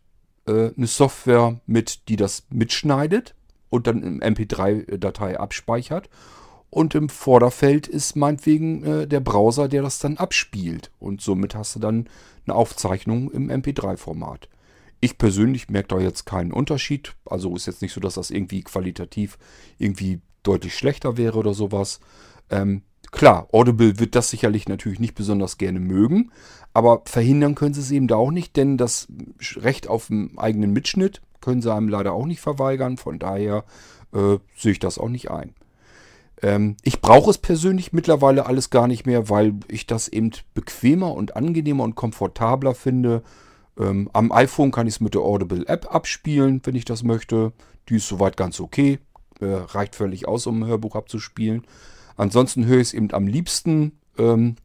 [0.46, 3.34] äh, eine Software mit, die das mitschneidet
[3.68, 6.08] und dann im MP3-Datei abspeichert.
[6.70, 10.90] Und im Vorderfeld ist meinetwegen äh, der Browser, der das dann abspielt.
[10.98, 12.08] Und somit hast du dann
[12.46, 14.48] eine Aufzeichnung im MP3-Format.
[15.00, 17.14] Ich persönlich merke da jetzt keinen Unterschied.
[17.24, 19.38] Also ist jetzt nicht so, dass das irgendwie qualitativ
[19.78, 22.00] irgendwie deutlich schlechter wäre oder sowas.
[22.50, 22.82] Ähm,
[23.16, 26.30] klar, Audible wird das sicherlich natürlich nicht besonders gerne mögen,
[26.72, 29.08] aber verhindern können sie es eben da auch nicht, denn das
[29.56, 32.96] Recht auf einen eigenen Mitschnitt können sie einem leider auch nicht verweigern.
[32.96, 33.64] Von daher
[34.12, 35.54] äh, sehe ich das auch nicht ein.
[36.42, 41.12] Ähm, ich brauche es persönlich mittlerweile alles gar nicht mehr, weil ich das eben bequemer
[41.12, 43.22] und angenehmer und komfortabler finde.
[43.78, 47.52] Ähm, am iPhone kann ich es mit der Audible App abspielen, wenn ich das möchte.
[47.88, 48.98] Die ist soweit ganz okay.
[49.40, 51.66] Äh, reicht völlig aus, um ein Hörbuch abzuspielen.
[52.16, 54.56] Ansonsten höre ich es eben am liebsten ähm,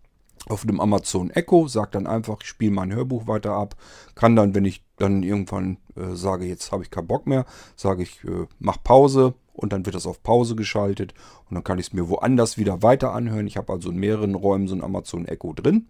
[0.48, 3.76] auf dem Amazon Echo, sage dann einfach, ich spiele mein Hörbuch weiter ab,
[4.16, 7.46] kann dann, wenn ich dann irgendwann äh, sage, jetzt habe ich keinen Bock mehr,
[7.76, 11.14] sage ich, äh, mach Pause und dann wird das auf Pause geschaltet
[11.50, 13.48] und dann kann ich es mir woanders wieder weiter anhören.
[13.48, 15.88] Ich habe also in mehreren Räumen so ein Amazon Echo drin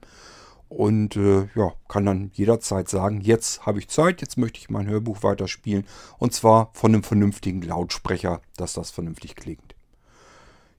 [0.68, 4.88] und äh, ja, kann dann jederzeit sagen, jetzt habe ich Zeit, jetzt möchte ich mein
[4.88, 5.86] Hörbuch weiterspielen
[6.18, 9.76] und zwar von einem vernünftigen Lautsprecher, dass das vernünftig klingt.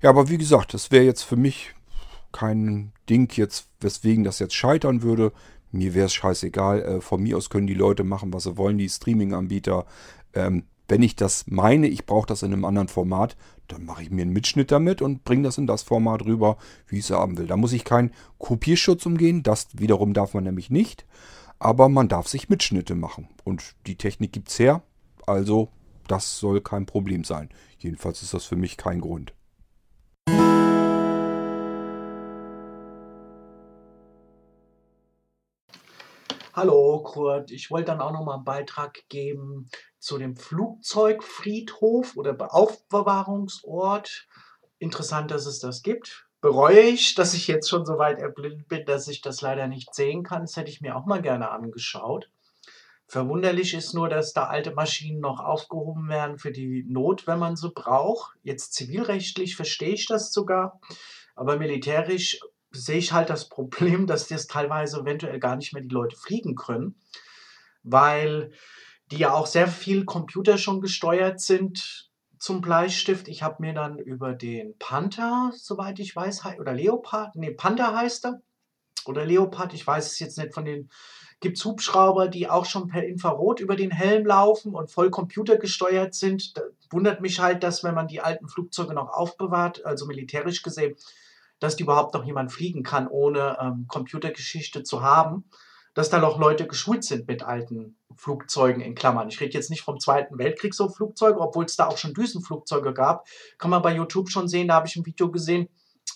[0.02, 1.74] Ja, aber wie gesagt, das wäre jetzt für mich
[2.32, 5.32] kein Ding jetzt, weswegen das jetzt scheitern würde.
[5.70, 6.82] Mir wäre es scheißegal.
[6.82, 9.86] Äh, von mir aus können die Leute machen, was sie wollen, die Streaming-Anbieter.
[10.34, 13.36] Ähm, wenn ich das meine, ich brauche das in einem anderen Format,
[13.68, 16.56] dann mache ich mir einen Mitschnitt damit und bringe das in das Format rüber,
[16.88, 17.46] wie ich es haben will.
[17.46, 19.44] Da muss ich keinen Kopierschutz umgehen.
[19.44, 21.06] Das wiederum darf man nämlich nicht.
[21.60, 23.28] Aber man darf sich Mitschnitte machen.
[23.44, 24.82] Und die Technik gibt es her.
[25.28, 25.68] Also
[26.08, 27.50] das soll kein Problem sein.
[27.78, 29.32] Jedenfalls ist das für mich kein Grund.
[36.54, 42.36] Hallo Kurt, ich wollte dann auch noch mal einen Beitrag geben zu dem Flugzeugfriedhof oder
[42.54, 44.28] Aufbewahrungsort.
[44.78, 46.26] Interessant, dass es das gibt.
[46.42, 49.94] Bereue ich, dass ich jetzt schon so weit erblindet bin, dass ich das leider nicht
[49.94, 50.42] sehen kann.
[50.42, 52.28] Das hätte ich mir auch mal gerne angeschaut.
[53.06, 57.56] Verwunderlich ist nur, dass da alte Maschinen noch aufgehoben werden für die Not, wenn man
[57.56, 58.36] sie braucht.
[58.42, 60.80] Jetzt zivilrechtlich verstehe ich das sogar,
[61.34, 62.40] aber militärisch
[62.72, 66.54] sehe ich halt das Problem, dass das teilweise eventuell gar nicht mehr die Leute fliegen
[66.54, 66.96] können,
[67.82, 68.52] weil
[69.10, 73.28] die ja auch sehr viel Computer schon gesteuert sind zum Bleistift.
[73.28, 78.26] Ich habe mir dann über den Panther, soweit ich weiß, oder Leopard, nee, Panther heißt
[78.26, 78.42] er,
[79.04, 80.88] oder Leopard, ich weiß es jetzt nicht von den,
[81.40, 86.14] gibt es Hubschrauber, die auch schon per Infrarot über den Helm laufen und voll computergesteuert
[86.14, 86.56] sind.
[86.56, 90.96] Da wundert mich halt, dass wenn man die alten Flugzeuge noch aufbewahrt, also militärisch gesehen,
[91.62, 95.44] dass die überhaupt noch jemand fliegen kann, ohne ähm, Computergeschichte zu haben,
[95.94, 99.28] dass da noch Leute geschult sind mit alten Flugzeugen in Klammern.
[99.28, 102.92] Ich rede jetzt nicht vom Zweiten Weltkrieg so Flugzeuge, obwohl es da auch schon Düsenflugzeuge
[102.92, 103.28] gab.
[103.58, 105.68] Kann man bei YouTube schon sehen, da habe ich ein Video gesehen,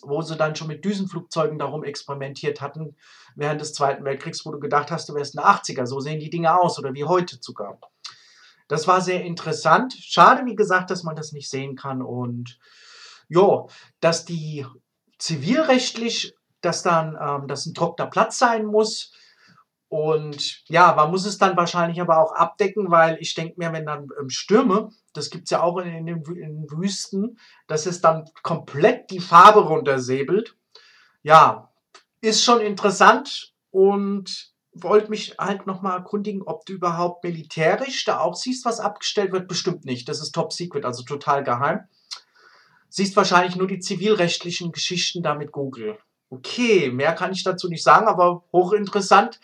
[0.02, 2.96] wo sie dann schon mit Düsenflugzeugen darum experimentiert hatten
[3.36, 5.86] während des Zweiten Weltkriegs, wo du gedacht hast, du wärst eine 80er.
[5.86, 7.78] So sehen die Dinge aus oder wie heute sogar.
[8.66, 9.92] Das war sehr interessant.
[9.92, 12.58] Schade, wie gesagt, dass man das nicht sehen kann und
[13.28, 13.66] ja,
[14.00, 14.66] dass die
[15.18, 19.12] zivilrechtlich, dass dann ähm, das ein trockener Platz sein muss.
[19.88, 23.86] Und ja, man muss es dann wahrscheinlich aber auch abdecken, weil ich denke mir, wenn
[23.86, 28.28] dann ähm, Stürme, das gibt es ja auch in, in, den, Wüsten, dass es dann
[28.42, 30.56] komplett die Farbe runtersäbelt.
[31.22, 31.70] Ja,
[32.20, 38.34] ist schon interessant und wollte mich halt nochmal erkundigen, ob du überhaupt militärisch da auch
[38.34, 39.48] siehst, was abgestellt wird.
[39.48, 40.08] Bestimmt nicht.
[40.08, 41.80] Das ist top secret, also total geheim.
[42.96, 45.98] Siehst wahrscheinlich nur die zivilrechtlichen Geschichten da mit Google.
[46.30, 49.38] Okay, mehr kann ich dazu nicht sagen, aber hochinteressant,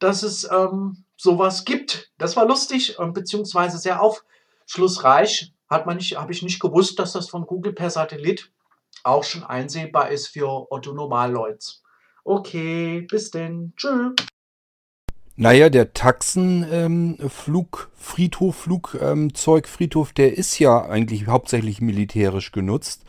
[0.00, 2.10] dass es ähm, sowas gibt.
[2.18, 5.52] Das war lustig, äh, beziehungsweise sehr aufschlussreich.
[5.70, 8.50] Hat man nicht, habe ich nicht gewusst, dass das von Google per Satellit
[9.04, 11.84] auch schon einsehbar ist für Otto Normalleuts.
[12.24, 13.74] Okay, bis denn.
[13.76, 14.16] Tschüss.
[15.40, 17.16] Naja, der Taxenflug, ähm,
[17.96, 23.04] Friedhof, Flugzeugfriedhof, ähm, der ist ja eigentlich hauptsächlich militärisch genutzt.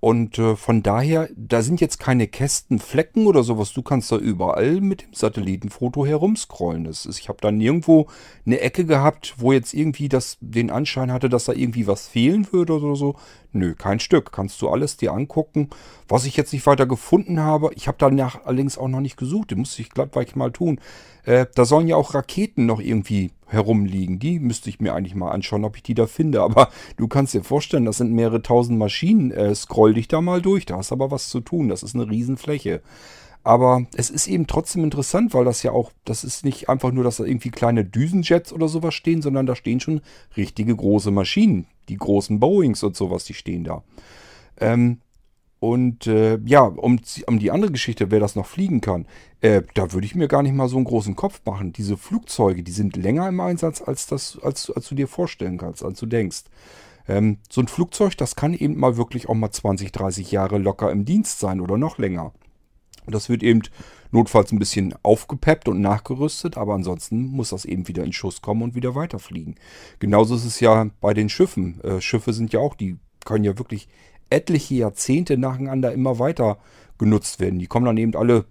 [0.00, 3.74] Und äh, von daher, da sind jetzt keine Kästenflecken oder sowas.
[3.74, 6.86] Du kannst da überall mit dem Satellitenfoto herumscrollen.
[6.86, 8.06] Ist, ich habe da nirgendwo
[8.46, 12.48] eine Ecke gehabt, wo jetzt irgendwie das den Anschein hatte, dass da irgendwie was fehlen
[12.50, 13.16] würde oder so.
[13.52, 14.32] Nö, kein Stück.
[14.32, 15.68] Kannst du alles dir angucken.
[16.08, 19.50] Was ich jetzt nicht weiter gefunden habe, ich habe danach allerdings auch noch nicht gesucht.
[19.50, 20.80] Das musste ich glattweich mal tun.
[21.24, 24.18] Äh, da sollen ja auch Raketen noch irgendwie herumliegen.
[24.18, 26.42] Die müsste ich mir eigentlich mal anschauen, ob ich die da finde.
[26.42, 29.30] Aber du kannst dir vorstellen, das sind mehrere tausend Maschinen.
[29.30, 30.66] Äh, scroll dich da mal durch.
[30.66, 31.68] Da hast aber was zu tun.
[31.68, 32.82] Das ist eine Riesenfläche.
[33.42, 37.04] Aber es ist eben trotzdem interessant, weil das ja auch, das ist nicht einfach nur,
[37.04, 40.00] dass da irgendwie kleine Düsenjets oder sowas stehen, sondern da stehen schon
[40.34, 41.66] richtige große Maschinen.
[41.90, 43.82] Die großen Boeings und sowas, die stehen da.
[44.58, 45.00] Ähm,
[45.64, 49.06] und äh, ja, um, um die andere Geschichte, wer das noch fliegen kann,
[49.40, 51.72] äh, da würde ich mir gar nicht mal so einen großen Kopf machen.
[51.72, 55.82] Diese Flugzeuge, die sind länger im Einsatz, als, das, als, als du dir vorstellen kannst,
[55.82, 56.42] als du denkst.
[57.08, 60.92] Ähm, so ein Flugzeug, das kann eben mal wirklich auch mal 20, 30 Jahre locker
[60.92, 62.34] im Dienst sein oder noch länger.
[63.06, 63.62] Das wird eben
[64.10, 68.60] notfalls ein bisschen aufgepeppt und nachgerüstet, aber ansonsten muss das eben wieder in Schuss kommen
[68.60, 69.54] und wieder weiterfliegen.
[69.98, 71.80] Genauso ist es ja bei den Schiffen.
[71.80, 73.88] Äh, Schiffe sind ja auch, die können ja wirklich
[74.34, 76.58] etliche Jahrzehnte nacheinander immer weiter
[76.98, 77.58] genutzt werden.
[77.58, 78.46] Die kommen dann eben alle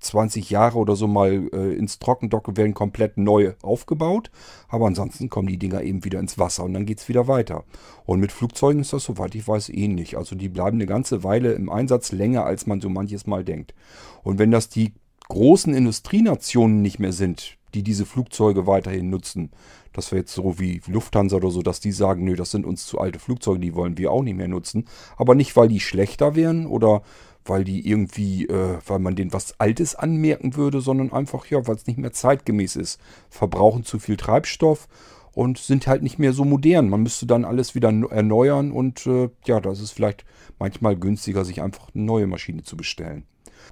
[0.00, 4.30] 20 Jahre oder so mal äh, ins Trockendock und werden komplett neu aufgebaut.
[4.68, 7.64] Aber ansonsten kommen die Dinger eben wieder ins Wasser und dann geht es wieder weiter.
[8.04, 10.16] Und mit Flugzeugen ist das, soweit ich weiß, ähnlich.
[10.16, 13.74] Also die bleiben eine ganze Weile im Einsatz länger, als man so manches Mal denkt.
[14.22, 14.92] Und wenn das die
[15.28, 19.50] großen Industrienationen nicht mehr sind, die diese Flugzeuge weiterhin nutzen,
[19.92, 22.86] das wäre jetzt so wie Lufthansa oder so, dass die sagen, nö, das sind uns
[22.86, 24.84] zu alte Flugzeuge, die wollen wir auch nicht mehr nutzen.
[25.16, 27.02] Aber nicht, weil die schlechter wären oder
[27.46, 31.76] weil die irgendwie, äh, weil man denen was Altes anmerken würde, sondern einfach, ja, weil
[31.76, 33.00] es nicht mehr zeitgemäß ist.
[33.30, 34.88] Verbrauchen zu viel Treibstoff
[35.36, 36.88] und sind halt nicht mehr so modern.
[36.88, 40.24] Man müsste dann alles wieder erneuern und äh, ja, das ist vielleicht
[40.58, 43.24] manchmal günstiger, sich einfach eine neue Maschine zu bestellen.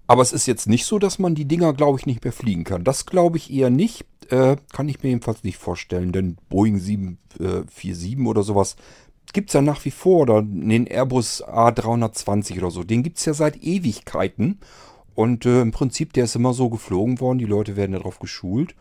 [0.06, 2.64] Aber es ist jetzt nicht so, dass man die Dinger, glaube ich, nicht mehr fliegen
[2.64, 2.84] kann.
[2.84, 4.04] Das glaube ich eher nicht.
[4.28, 8.76] Äh, kann ich mir jedenfalls nicht vorstellen, denn Boeing 747 äh, oder sowas
[9.32, 12.84] gibt es ja nach wie vor oder den Airbus A320 oder so.
[12.84, 14.60] Den gibt es ja seit Ewigkeiten.
[15.14, 17.38] Und äh, im Prinzip, der ist immer so geflogen worden.
[17.38, 18.74] Die Leute werden darauf geschult.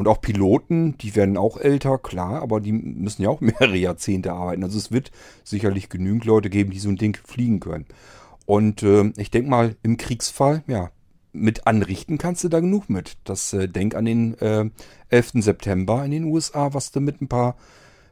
[0.00, 4.32] Und auch Piloten, die werden auch älter, klar, aber die müssen ja auch mehrere Jahrzehnte
[4.32, 4.64] arbeiten.
[4.64, 5.10] Also es wird
[5.44, 7.84] sicherlich genügend Leute geben, die so ein Ding fliegen können.
[8.46, 10.90] Und äh, ich denke mal, im Kriegsfall, ja,
[11.34, 13.18] mit anrichten kannst du da genug mit.
[13.24, 14.70] Das äh, denk an den äh,
[15.10, 15.32] 11.
[15.34, 17.56] September in den USA, was du mit ein paar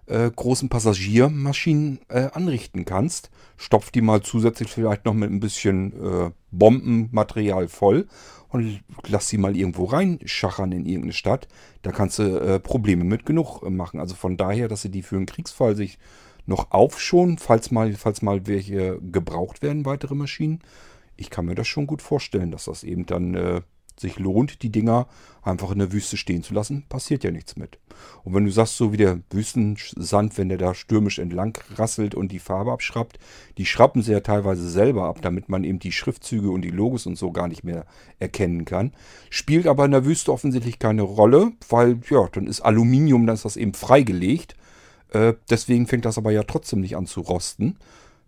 [0.09, 3.30] äh, großen Passagiermaschinen äh, anrichten kannst.
[3.56, 8.06] Stopf die mal zusätzlich vielleicht noch mit ein bisschen äh, Bombenmaterial voll
[8.48, 11.48] und lass sie mal irgendwo reinschachern in irgendeine Stadt.
[11.82, 14.00] Da kannst du äh, Probleme mit genug machen.
[14.00, 15.98] Also von daher, dass sie die für einen Kriegsfall sich
[16.46, 20.61] noch aufschonen, falls mal, falls mal welche gebraucht werden, weitere Maschinen
[21.18, 23.61] ich kann mir das schon gut vorstellen, dass das eben dann äh,
[24.01, 25.07] sich lohnt, die Dinger
[25.42, 26.84] einfach in der Wüste stehen zu lassen.
[26.88, 27.78] Passiert ja nichts mit.
[28.24, 32.30] Und wenn du sagst, so wie der Wüstensand, wenn der da stürmisch entlang rasselt und
[32.30, 33.18] die Farbe abschraubt,
[33.57, 37.07] die schrappen sie ja teilweise selber ab, damit man eben die Schriftzüge und die Logos
[37.07, 37.86] und so gar nicht mehr
[38.18, 38.92] erkennen kann.
[39.30, 43.44] Spielt aber in der Wüste offensichtlich keine Rolle, weil, ja, dann ist Aluminium, dann ist
[43.44, 44.55] das eben freigelegt.
[45.11, 47.78] Äh, deswegen fängt das aber ja trotzdem nicht an zu rosten.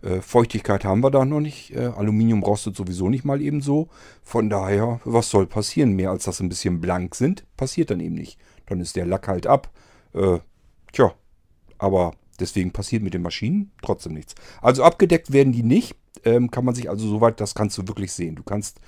[0.03, 1.75] Äh, Feuchtigkeit haben wir da noch nicht.
[1.75, 3.89] Äh, Aluminium rostet sowieso nicht mal eben so.
[4.23, 5.93] Von daher, was soll passieren?
[5.93, 8.39] Mehr als dass ein bisschen blank sind, passiert dann eben nicht.
[8.67, 9.71] Dann ist der Lack halt ab.
[10.15, 10.39] Äh,
[10.93, 11.13] tja,
[11.79, 14.35] aber deswegen passiert mit den Maschinen trotzdem nichts.
[14.63, 15.97] Also abgedeckt werden die nicht.
[16.25, 18.35] Ähm, kann man sich also soweit, das kannst du wirklich sehen.
[18.35, 18.81] Du kannst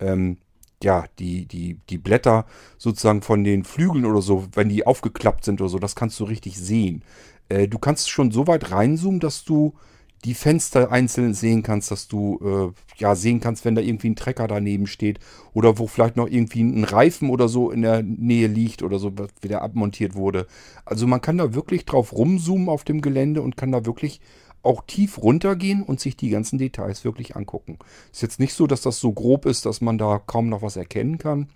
[0.00, 0.38] ähm,
[0.82, 2.46] ja, die, die, die Blätter
[2.76, 6.24] sozusagen von den Flügeln oder so, wenn die aufgeklappt sind oder so, das kannst du
[6.24, 7.02] richtig sehen.
[7.48, 9.74] Äh, du kannst schon so weit reinzoomen, dass du
[10.24, 14.16] die Fenster einzeln sehen kannst, dass du äh, ja sehen kannst, wenn da irgendwie ein
[14.16, 15.20] Trecker daneben steht
[15.54, 19.12] oder wo vielleicht noch irgendwie ein Reifen oder so in der Nähe liegt oder so,
[19.40, 20.46] wie der abmontiert wurde.
[20.84, 24.20] Also man kann da wirklich drauf rumzoomen auf dem Gelände und kann da wirklich
[24.62, 27.78] auch tief runtergehen und sich die ganzen Details wirklich angucken.
[28.12, 30.76] Ist jetzt nicht so, dass das so grob ist, dass man da kaum noch was
[30.76, 31.48] erkennen kann,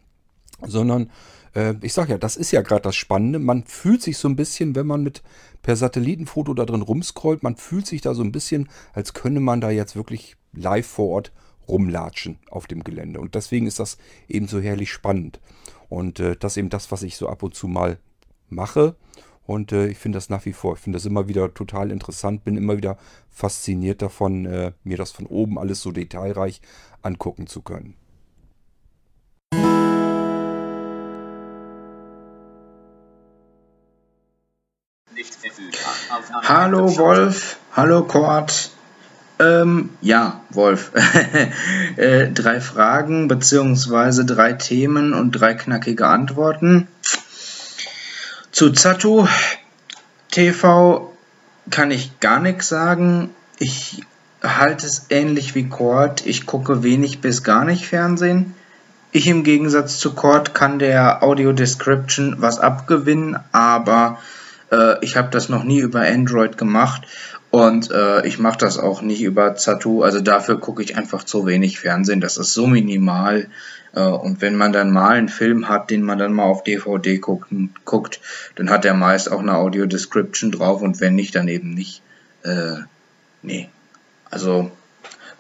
[0.64, 1.10] sondern
[1.54, 3.38] äh, ich sage ja, das ist ja gerade das Spannende.
[3.38, 5.22] Man fühlt sich so ein bisschen, wenn man mit
[5.62, 9.60] per Satellitenfoto da drin rumscrollt, man fühlt sich da so ein bisschen, als könne man
[9.60, 11.32] da jetzt wirklich live vor Ort
[11.68, 13.20] rumlatschen auf dem Gelände.
[13.20, 13.98] Und deswegen ist das
[14.28, 15.40] eben so herrlich spannend.
[15.88, 17.98] Und äh, das ist eben das, was ich so ab und zu mal
[18.48, 18.96] mache.
[19.44, 22.44] Und äh, ich finde das nach wie vor, ich finde das immer wieder total interessant,
[22.44, 22.96] bin immer wieder
[23.28, 26.60] fasziniert davon, äh, mir das von oben alles so detailreich
[27.02, 27.94] angucken zu können.
[36.42, 38.70] Hallo Wolf, hallo Kurt.
[39.38, 40.92] Ähm, ja, Wolf.
[41.96, 46.86] äh, drei Fragen beziehungsweise drei Themen und drei knackige Antworten.
[48.50, 49.26] Zu Zatu
[50.30, 51.14] TV
[51.70, 53.30] kann ich gar nichts sagen.
[53.58, 54.02] Ich
[54.42, 56.26] halte es ähnlich wie Cord.
[56.26, 58.54] Ich gucke wenig bis gar nicht Fernsehen.
[59.12, 64.18] Ich im Gegensatz zu Cord kann der Audio Description was abgewinnen, aber
[64.72, 67.02] äh, ich habe das noch nie über Android gemacht
[67.50, 70.02] und äh, ich mache das auch nicht über Zatu.
[70.02, 72.20] Also dafür gucke ich einfach zu wenig Fernsehen.
[72.20, 73.48] Das ist so minimal.
[73.94, 77.18] Äh, und wenn man dann mal einen Film hat, den man dann mal auf DVD
[77.18, 78.20] gucken, guckt,
[78.56, 82.00] dann hat er meist auch eine Audio Description drauf und wenn nicht, dann eben nicht.
[82.42, 82.76] Äh,
[83.42, 83.68] nee.
[84.30, 84.70] Also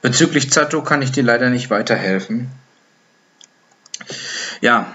[0.02, 2.50] bezüglich Zatu kann ich dir leider nicht weiterhelfen.
[4.60, 4.94] Ja,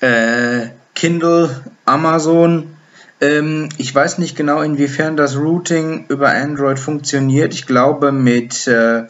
[0.00, 2.76] äh, Kindle, Amazon,
[3.22, 7.54] ähm, ich weiß nicht genau, inwiefern das Routing über Android funktioniert.
[7.54, 9.04] Ich glaube mit äh,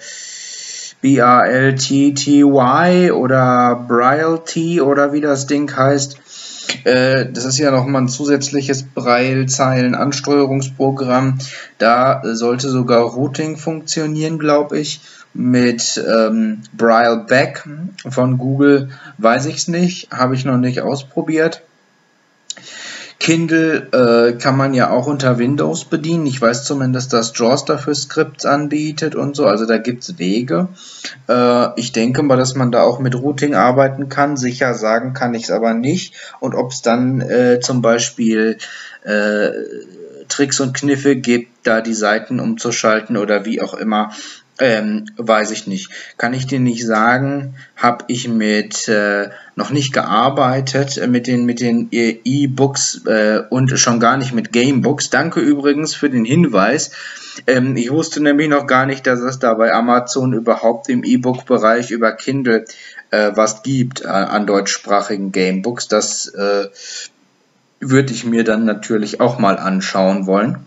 [1.01, 6.19] BRLTTY oder BrailleT oder wie das Ding heißt.
[6.85, 11.39] Äh, das ist ja nochmal ein zusätzliches Braille-Zeilen-Ansteuerungsprogramm.
[11.79, 15.01] Da sollte sogar Routing funktionieren, glaube ich.
[15.35, 17.67] Mit ähm, Braille Back
[18.07, 21.63] von Google weiß ich es nicht, habe ich noch nicht ausprobiert.
[23.23, 26.27] Kindle äh, kann man ja auch unter Windows bedienen.
[26.27, 29.47] Ich weiß zumindest, dass JAWS dafür Skripts anbietet und so.
[29.47, 30.67] Also da gibt es Wege.
[31.29, 34.37] Äh, ich denke mal, dass man da auch mit Routing arbeiten kann.
[34.37, 36.15] Sicher sagen kann ich es aber nicht.
[36.41, 38.59] Und ob es dann äh, zum Beispiel
[39.05, 39.51] äh,
[40.29, 44.11] Tricks und Kniffe gibt, da die Seiten umzuschalten oder wie auch immer,
[44.59, 45.91] ähm, weiß ich nicht.
[46.19, 47.55] Kann ich dir nicht sagen.
[47.77, 53.77] Habe ich mit äh, noch nicht gearbeitet äh, mit den mit den E-Books äh, und
[53.79, 55.11] schon gar nicht mit Gamebooks.
[55.11, 56.93] Danke übrigens für den Hinweis.
[57.47, 61.91] Ähm, ich wusste nämlich noch gar nicht, dass es da bei Amazon überhaupt im E-Book-Bereich
[61.91, 62.67] über Kindle
[63.11, 65.89] äh, was gibt äh, an deutschsprachigen Gamebooks.
[65.89, 66.69] Das äh,
[67.81, 70.59] würde ich mir dann natürlich auch mal anschauen wollen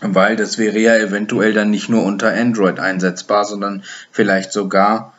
[0.00, 5.14] weil das wäre ja eventuell dann nicht nur unter Android einsetzbar, sondern vielleicht sogar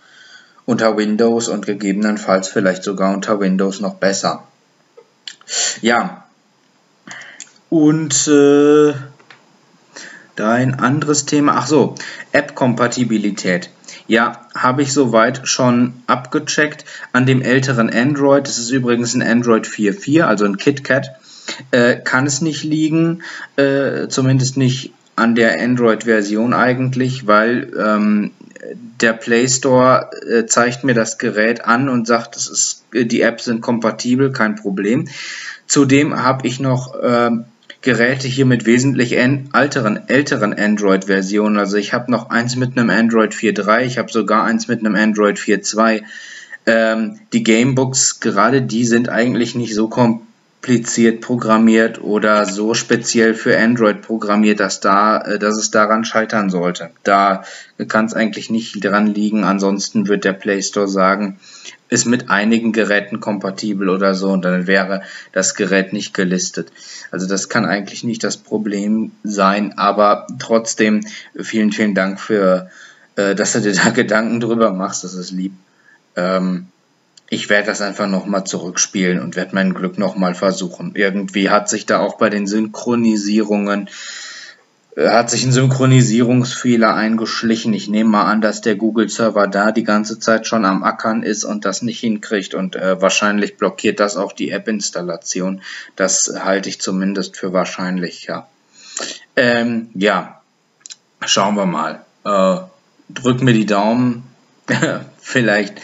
[0.66, 4.44] unter Windows und gegebenenfalls vielleicht sogar unter Windows noch besser.
[5.82, 6.26] Ja,
[7.70, 8.94] und äh,
[10.36, 11.96] da ein anderes Thema, ach so,
[12.32, 13.70] App-Kompatibilität.
[14.08, 18.48] Ja, habe ich soweit schon abgecheckt an dem älteren Android.
[18.48, 21.12] Das ist übrigens ein Android 4.4, also ein KitKat
[21.72, 23.24] äh, kann es nicht liegen,
[23.56, 28.32] äh, zumindest nicht an der Android-Version eigentlich, weil ähm,
[29.02, 33.46] der Play Store äh, zeigt mir das Gerät an und sagt, das ist, die Apps
[33.46, 35.08] sind kompatibel, kein Problem.
[35.68, 37.32] Zudem habe ich noch äh,
[37.82, 39.18] Geräte hier mit wesentlich
[39.54, 41.58] alteren, älteren Android-Versionen.
[41.58, 44.96] Also ich habe noch eins mit einem Android 4.3, ich habe sogar eins mit einem
[44.96, 46.04] Android 4.2.
[46.68, 50.31] Ähm, die Gamebooks, gerade die sind eigentlich nicht so kompatibel
[50.62, 56.52] kompliziert programmiert oder so speziell für Android programmiert, dass da, äh, dass es daran scheitern
[56.52, 56.92] sollte.
[57.04, 57.44] Da
[57.88, 59.44] kann es eigentlich nicht dran liegen.
[59.44, 61.40] Ansonsten wird der Play Store sagen,
[61.90, 65.02] ist mit einigen Geräten kompatibel oder so und dann wäre
[65.32, 66.72] das Gerät nicht gelistet.
[67.10, 71.02] Also das kann eigentlich nicht das Problem sein, aber trotzdem
[71.36, 72.70] vielen, vielen Dank für,
[73.16, 75.04] äh, dass du dir da Gedanken drüber machst.
[75.04, 75.54] Das ist lieb.
[76.16, 76.68] Ähm,
[77.32, 80.92] ich werde das einfach nochmal zurückspielen und werde mein Glück nochmal versuchen.
[80.96, 83.90] Irgendwie hat sich da auch bei den Synchronisierungen,
[84.98, 87.74] äh, hat sich ein Synchronisierungsfehler eingeschlichen.
[87.74, 91.46] Ich nehme mal an, dass der Google-Server da die ganze Zeit schon am Ackern ist
[91.46, 95.62] und das nicht hinkriegt und äh, wahrscheinlich blockiert das auch die App-Installation.
[95.96, 98.50] Das halte ich zumindest für wahrscheinlich, ja.
[99.38, 100.42] Ähm, ja,
[101.24, 102.06] schauen wir mal.
[102.26, 102.58] Äh,
[103.10, 104.24] drück mir die Daumen.
[105.22, 105.82] vielleicht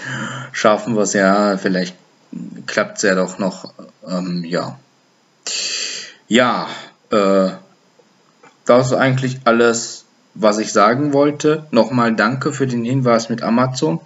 [0.51, 1.95] schaffen wir es ja, vielleicht
[2.65, 3.73] klappt es ja doch noch.
[4.07, 4.77] Ähm, ja,
[6.27, 6.67] ja
[7.11, 7.51] äh,
[8.65, 11.65] das ist eigentlich alles, was ich sagen wollte.
[11.71, 14.01] Nochmal danke für den Hinweis mit Amazon.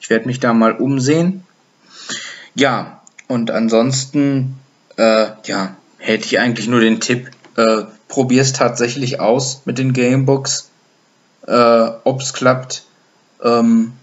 [0.00, 1.44] Ich werde mich da mal umsehen.
[2.54, 4.58] Ja, und ansonsten,
[4.96, 9.92] äh, ja, hätte ich eigentlich nur den Tipp, äh, probier es tatsächlich aus mit den
[9.92, 10.68] Gamebooks,
[11.46, 12.84] äh, ob es klappt.
[13.42, 13.94] Ähm,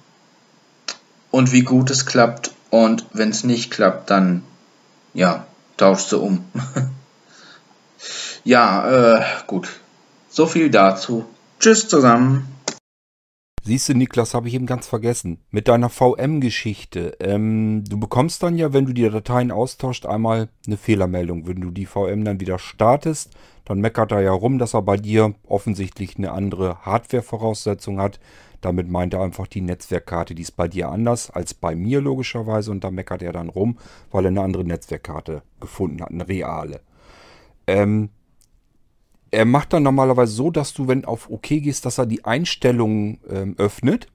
[1.31, 2.51] und wie gut es klappt.
[2.69, 4.43] Und wenn es nicht klappt, dann
[5.13, 5.45] ja,
[5.77, 6.45] tauschst sie um.
[8.43, 9.67] ja, äh, gut.
[10.29, 11.25] So viel dazu.
[11.59, 12.47] Tschüss zusammen.
[13.63, 15.37] Siehst du, Niklas, habe ich eben ganz vergessen.
[15.51, 17.15] Mit deiner VM-Geschichte.
[17.19, 21.47] Ähm, du bekommst dann ja, wenn du die Dateien austauscht, einmal eine Fehlermeldung.
[21.47, 23.33] Wenn du die VM dann wieder startest,
[23.65, 28.19] dann meckert er ja rum, dass er bei dir offensichtlich eine andere Hardware-Voraussetzung hat.
[28.61, 32.71] Damit meint er einfach die Netzwerkkarte, die ist bei dir anders als bei mir logischerweise.
[32.71, 33.77] Und da meckert er dann rum,
[34.11, 36.81] weil er eine andere Netzwerkkarte gefunden hat, eine reale.
[37.67, 38.09] Ähm,
[39.31, 43.19] er macht dann normalerweise so, dass du, wenn auf OK gehst, dass er die Einstellungen
[43.29, 44.07] ähm, öffnet.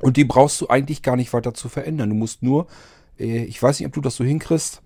[0.00, 2.10] Und die brauchst du eigentlich gar nicht weiter zu verändern.
[2.10, 2.66] Du musst nur,
[3.18, 4.82] äh, ich weiß nicht, ob du das so hinkriegst,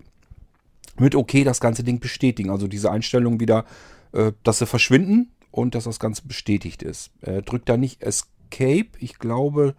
[0.99, 2.51] mit OK das ganze Ding bestätigen.
[2.51, 3.65] Also diese Einstellungen wieder,
[4.13, 7.11] äh, dass sie verschwinden und dass das Ganze bestätigt ist.
[7.21, 8.03] Äh, drück da nicht
[8.49, 8.89] Escape.
[8.99, 9.75] Ich glaube,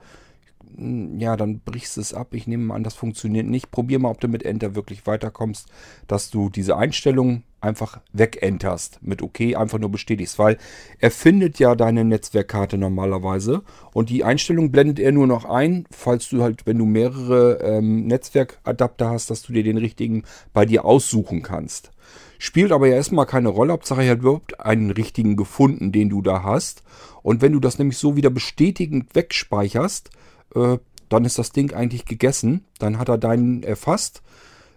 [0.76, 2.34] hm, ja, dann brichst du es ab.
[2.34, 3.70] Ich nehme an, das funktioniert nicht.
[3.70, 5.68] Probier mal, ob du mit Enter wirklich weiterkommst,
[6.06, 10.58] dass du diese Einstellungen einfach wegenterst mit OK, einfach nur bestätigst, weil
[11.00, 13.62] er findet ja deine Netzwerkkarte normalerweise
[13.92, 18.06] und die Einstellung blendet er nur noch ein, falls du halt, wenn du mehrere ähm,
[18.06, 21.90] Netzwerkadapter hast, dass du dir den richtigen bei dir aussuchen kannst.
[22.38, 26.22] Spielt aber ja erstmal keine Rolle, Hauptsache er hat überhaupt einen richtigen gefunden, den du
[26.22, 26.82] da hast.
[27.22, 30.10] Und wenn du das nämlich so wieder bestätigend wegspeicherst,
[30.54, 30.78] äh,
[31.08, 32.64] dann ist das Ding eigentlich gegessen.
[32.78, 34.22] Dann hat er deinen erfasst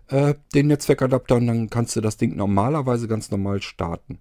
[0.08, 4.20] äh, den Netzwerkadapter und dann kannst du das Ding normalerweise ganz normal starten.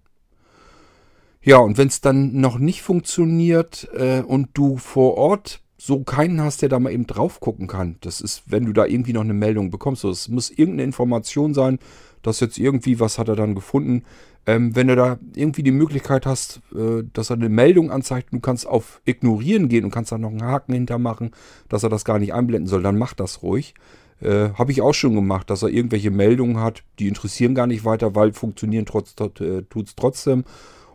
[1.42, 6.42] Ja, und wenn es dann noch nicht funktioniert äh, und du vor Ort so keinen
[6.42, 9.22] hast, der da mal eben drauf gucken kann, das ist, wenn du da irgendwie noch
[9.22, 11.78] eine Meldung bekommst, es muss irgendeine Information sein,
[12.22, 14.04] dass jetzt irgendwie, was hat er dann gefunden,
[14.46, 18.40] ähm, wenn du da irgendwie die Möglichkeit hast, äh, dass er eine Meldung anzeigt, du
[18.40, 21.32] kannst auf Ignorieren gehen und kannst da noch einen Haken hintermachen,
[21.68, 23.74] dass er das gar nicht einblenden soll, dann mach das ruhig.
[24.20, 27.84] Äh, Habe ich auch schon gemacht, dass er irgendwelche Meldungen hat, die interessieren gar nicht
[27.84, 30.44] weiter, weil funktionieren trotz, äh, tut es trotzdem.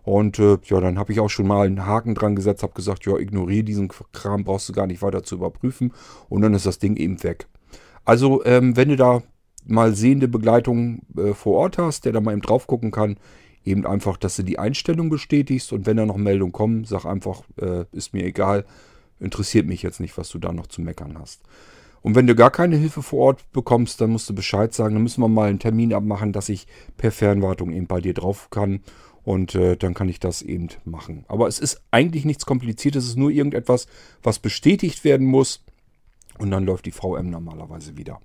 [0.03, 3.05] Und äh, ja, dann habe ich auch schon mal einen Haken dran gesetzt, habe gesagt,
[3.05, 5.93] ja, ignoriere diesen Kram, brauchst du gar nicht weiter zu überprüfen.
[6.29, 7.47] Und dann ist das Ding eben weg.
[8.05, 9.23] Also, ähm, wenn du da
[9.65, 13.17] mal sehende Begleitung äh, vor Ort hast, der da mal eben drauf gucken kann,
[13.63, 17.43] eben einfach, dass du die Einstellung bestätigst und wenn da noch Meldungen kommen, sag einfach,
[17.59, 18.65] äh, ist mir egal,
[19.19, 21.41] interessiert mich jetzt nicht, was du da noch zu meckern hast.
[22.05, 24.93] Und wenn du gar keine Hilfe vor Ort bekommst, dann musst du Bescheid sagen.
[24.93, 28.51] Dann müssen wir mal einen Termin abmachen, dass ich per Fernwartung eben bei dir drauf
[28.51, 28.81] kann.
[29.23, 31.25] Und äh, dann kann ich das eben machen.
[31.27, 33.05] Aber es ist eigentlich nichts Kompliziertes.
[33.05, 33.87] Es ist nur irgendetwas,
[34.21, 35.63] was bestätigt werden muss.
[36.37, 38.19] Und dann läuft die VM normalerweise wieder.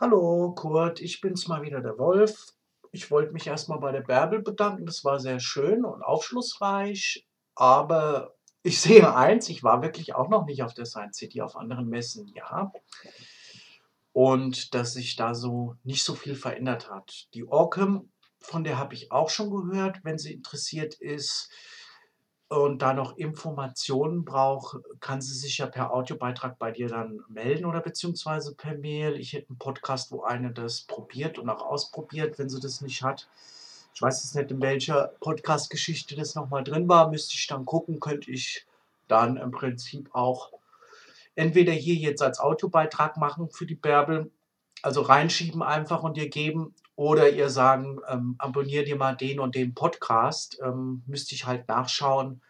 [0.00, 2.54] Hallo Kurt, ich bin's mal wieder, der Wolf
[2.92, 4.86] ich wollte mich erstmal bei der Bärbel bedanken.
[4.86, 7.26] Das war sehr schön und aufschlussreich.
[7.54, 11.56] Aber ich sehe eins, ich war wirklich auch noch nicht auf der Science City, auf
[11.56, 12.72] anderen Messen, ja.
[14.12, 17.28] Und dass sich da so nicht so viel verändert hat.
[17.34, 21.50] Die Orcam, von der habe ich auch schon gehört, wenn sie interessiert ist
[22.50, 27.64] und da noch Informationen braucht, kann sie sich ja per Audiobeitrag bei dir dann melden
[27.64, 29.14] oder beziehungsweise per Mail.
[29.20, 33.04] Ich hätte einen Podcast, wo eine das probiert und auch ausprobiert, wenn sie das nicht
[33.04, 33.28] hat.
[33.94, 37.08] Ich weiß jetzt nicht, in welcher Podcast-Geschichte das nochmal drin war.
[37.08, 38.66] Müsste ich dann gucken, könnte ich
[39.06, 40.50] dann im Prinzip auch
[41.36, 44.28] entweder hier jetzt als Audiobeitrag machen für die Bärbel,
[44.82, 49.54] also reinschieben einfach und dir geben oder ihr sagen, ähm, abonniert ihr mal den und
[49.54, 50.58] den Podcast.
[50.62, 52.42] Ähm, müsste ich halt nachschauen,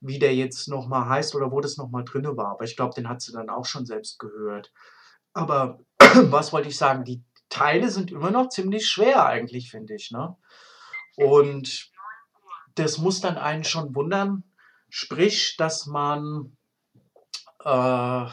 [0.00, 2.52] wie der jetzt nochmal heißt oder wo das nochmal drin war.
[2.52, 4.72] Aber ich glaube, den hat sie dann auch schon selbst gehört.
[5.32, 7.04] Aber was wollte ich sagen?
[7.04, 10.10] Die Teile sind immer noch ziemlich schwer eigentlich, finde ich.
[10.10, 10.36] Ne?
[11.16, 11.90] Und
[12.74, 14.44] das muss dann einen schon wundern.
[14.88, 16.56] Sprich, dass man
[17.64, 18.26] äh,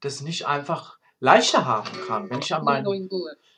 [0.00, 2.30] das nicht einfach leichter haben kann.
[2.30, 3.08] Wenn ich an meinen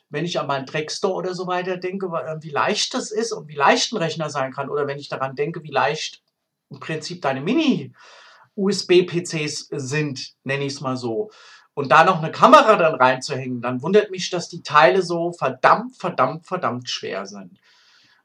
[0.09, 3.47] wenn ich an meinen Trackstore oder so weiter denke, äh, wie leicht das ist und
[3.47, 6.21] wie leicht ein Rechner sein kann, oder wenn ich daran denke, wie leicht
[6.69, 11.29] im Prinzip deine Mini-USB-PCs sind, nenne ich es mal so,
[11.73, 15.95] und da noch eine Kamera dann reinzuhängen, dann wundert mich, dass die Teile so verdammt,
[15.95, 17.57] verdammt, verdammt schwer sind.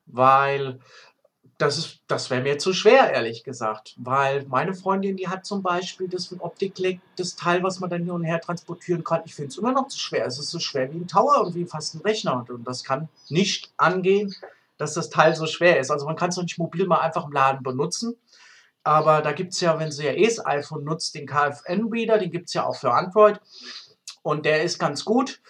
[0.07, 0.81] Weil
[1.59, 3.95] das, das wäre mir zu schwer, ehrlich gesagt.
[3.97, 8.03] Weil meine Freundin, die hat zum Beispiel das von Optik das Teil, was man dann
[8.03, 9.23] hier und her transportieren kann.
[9.25, 10.27] Ich finde es immer noch zu schwer.
[10.27, 12.45] Es ist so schwer wie ein Tower und wie fast ein Rechner.
[12.49, 14.35] Und das kann nicht angehen,
[14.79, 15.91] dass das Teil so schwer ist.
[15.91, 18.17] Also man kann es noch nicht mobil mal einfach im Laden benutzen.
[18.83, 22.31] Aber da gibt es ja, wenn sie ja eh das iPhone nutzt, den KFN-Reader, den
[22.31, 23.41] gibt es ja auch für Android.
[24.23, 25.41] Und der ist ganz gut,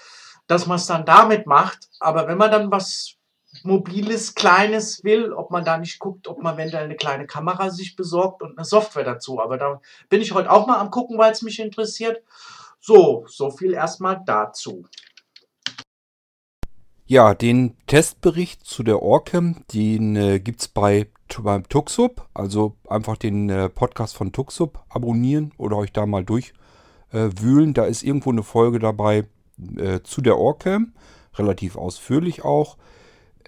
[0.46, 1.88] dass man es dann damit macht.
[1.98, 3.16] Aber wenn man dann was
[3.64, 7.96] mobiles, kleines will, ob man da nicht guckt, ob man eventuell eine kleine Kamera sich
[7.96, 9.40] besorgt und eine Software dazu.
[9.40, 12.22] Aber da bin ich heute auch mal am gucken, weil es mich interessiert.
[12.80, 14.84] So, so viel erstmal dazu.
[17.06, 21.06] Ja, den Testbericht zu der Orcam, den äh, gibt es bei,
[21.38, 22.28] beim Tuxub.
[22.32, 27.70] Also einfach den äh, Podcast von Tuxub abonnieren oder euch da mal durchwühlen.
[27.70, 29.24] Äh, da ist irgendwo eine Folge dabei
[29.76, 30.94] äh, zu der Orcam.
[31.36, 32.78] Relativ ausführlich auch.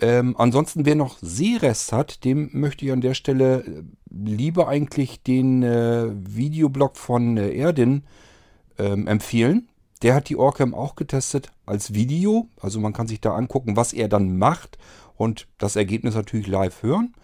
[0.00, 5.22] Ähm, ansonsten, wer noch Seerest hat, dem möchte ich an der Stelle äh, lieber eigentlich
[5.22, 8.04] den äh, Videoblog von äh, Erdin
[8.78, 9.68] ähm, empfehlen.
[10.02, 12.48] Der hat die Orcam auch getestet als Video.
[12.60, 14.76] Also man kann sich da angucken, was er dann macht
[15.16, 17.14] und das Ergebnis natürlich live hören.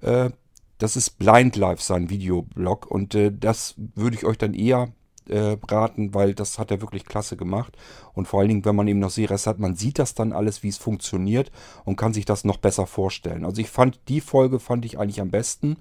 [0.00, 0.30] Äh,
[0.78, 2.86] das ist Blind Live, sein Videoblog.
[2.86, 4.92] Und äh, das würde ich euch dann eher
[5.28, 7.76] äh, raten, weil das hat er wirklich klasse gemacht.
[8.14, 10.62] Und vor allen Dingen, wenn man eben noch Sehrest hat, man sieht das dann alles,
[10.62, 11.50] wie es funktioniert
[11.84, 13.44] und kann sich das noch besser vorstellen.
[13.44, 15.76] Also ich fand, die Folge fand ich eigentlich am besten.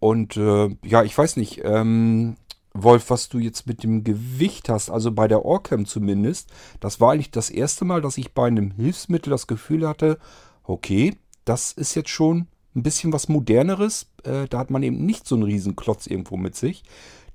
[0.00, 2.36] Und äh, ja, ich weiß nicht, ähm,
[2.74, 6.50] Wolf, was du jetzt mit dem Gewicht hast, also bei der Orcam zumindest,
[6.80, 10.18] das war eigentlich das erste Mal, dass ich bei einem Hilfsmittel das Gefühl hatte,
[10.64, 14.08] okay, das ist jetzt schon ein bisschen was moderneres.
[14.24, 16.82] Äh, da hat man eben nicht so einen riesen Klotz irgendwo mit sich.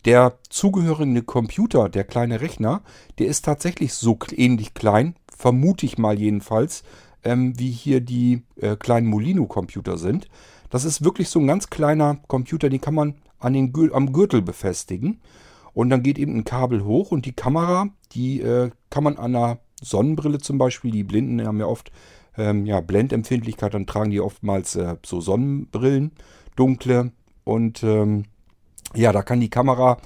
[0.05, 2.81] Der zugehörige Computer, der kleine Rechner,
[3.17, 6.83] der ist tatsächlich so ähnlich klein, vermute ich mal jedenfalls,
[7.23, 10.27] ähm, wie hier die äh, kleinen Molino-Computer sind.
[10.69, 14.41] Das ist wirklich so ein ganz kleiner Computer, den kann man an den, am Gürtel
[14.41, 15.19] befestigen.
[15.73, 19.35] Und dann geht eben ein Kabel hoch und die Kamera, die äh, kann man an
[19.35, 21.91] einer Sonnenbrille zum Beispiel, die Blinden haben ja oft
[22.37, 26.11] ähm, ja, Blendempfindlichkeit, dann tragen die oftmals äh, so Sonnenbrillen,
[26.55, 27.11] dunkle.
[27.43, 28.25] Und ähm,
[28.95, 29.97] ja, da kann die Kamera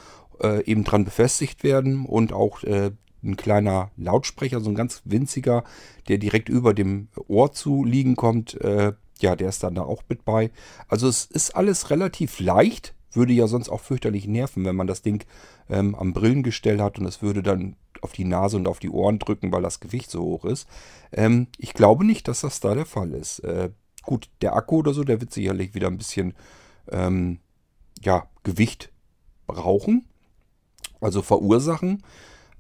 [0.42, 2.92] äh, eben dran befestigt werden und auch äh,
[3.24, 5.64] ein kleiner Lautsprecher, so ein ganz winziger,
[6.08, 8.60] der direkt über dem Ohr zu liegen kommt.
[8.62, 10.52] Äh, ja, der ist dann da auch mit bei.
[10.88, 15.02] Also es ist alles relativ leicht würde ja sonst auch fürchterlich nerven, wenn man das
[15.02, 15.26] Ding
[15.70, 19.20] ähm, am Brillengestell hat und es würde dann auf die Nase und auf die Ohren
[19.20, 20.68] drücken, weil das Gewicht so hoch ist.
[21.12, 23.40] Ähm, ich glaube nicht, dass das da der Fall ist.
[23.40, 23.72] Äh,
[24.04, 26.34] gut, der Akku oder so, der wird sicherlich wieder ein bisschen
[26.92, 27.40] ähm,
[28.02, 28.92] ja, Gewicht
[29.48, 30.08] brauchen,
[31.02, 32.04] also verursachen.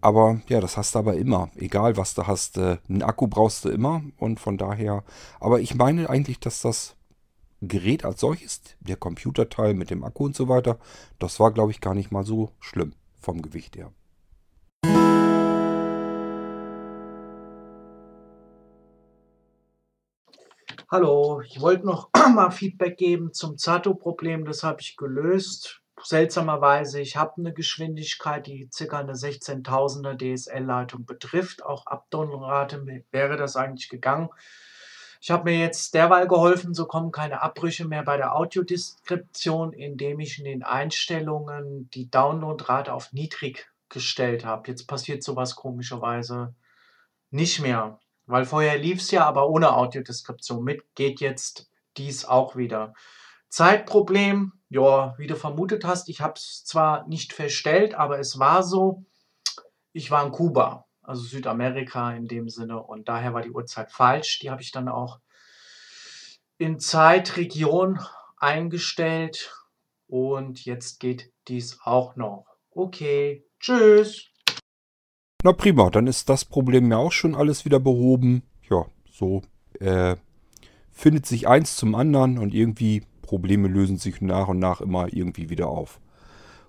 [0.02, 1.50] Aber ja, das hast du aber immer.
[1.56, 5.04] Egal was du hast, äh, einen Akku brauchst du immer und von daher.
[5.40, 6.96] Aber ich meine eigentlich, dass das
[7.62, 10.78] Gerät als solches, der Computerteil mit dem Akku und so weiter,
[11.20, 13.94] das war, glaube ich, gar nicht mal so schlimm vom Gewicht her.
[20.94, 24.46] Hallo, ich wollte noch mal Feedback geben zum Zato-Problem.
[24.46, 25.82] Das habe ich gelöst.
[26.00, 29.00] Seltsamerweise, ich habe eine Geschwindigkeit, die ca.
[29.00, 31.66] eine 16.000er DSL-Leitung betrifft.
[31.66, 34.30] Auch ab Downloadrate wäre das eigentlich gegangen.
[35.20, 40.20] Ich habe mir jetzt derweil geholfen, so kommen keine Abbrüche mehr bei der Audiodeskription, indem
[40.20, 44.68] ich in den Einstellungen die Downloadrate auf niedrig gestellt habe.
[44.68, 46.54] Jetzt passiert sowas komischerweise
[47.32, 52.56] nicht mehr, weil vorher lief es ja, aber ohne Audiodeskription mit geht jetzt dies auch
[52.56, 52.94] wieder.
[53.50, 58.64] Zeitproblem, ja, wie du vermutet hast, ich habe es zwar nicht verstellt, aber es war
[58.64, 59.06] so,
[59.92, 62.82] ich war in Kuba also Südamerika in dem Sinne.
[62.82, 64.40] Und daher war die Uhrzeit falsch.
[64.40, 65.20] Die habe ich dann auch
[66.58, 68.00] in Zeitregion
[68.38, 69.54] eingestellt.
[70.08, 72.46] Und jetzt geht dies auch noch.
[72.72, 74.33] Okay, tschüss.
[75.46, 78.44] Na prima, dann ist das Problem ja auch schon alles wieder behoben.
[78.70, 79.42] Ja, so
[79.82, 80.16] äh,
[80.94, 85.50] findet sich eins zum anderen und irgendwie Probleme lösen sich nach und nach immer irgendwie
[85.50, 86.00] wieder auf.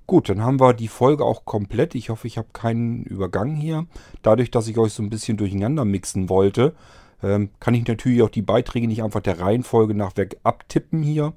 [0.09, 1.95] Gut, dann haben wir die Folge auch komplett.
[1.95, 3.87] Ich hoffe, ich habe keinen Übergang hier.
[4.22, 6.75] Dadurch, dass ich euch so ein bisschen durcheinander mixen wollte,
[7.22, 11.33] ähm, kann ich natürlich auch die Beiträge nicht einfach der Reihenfolge nach weg abtippen hier.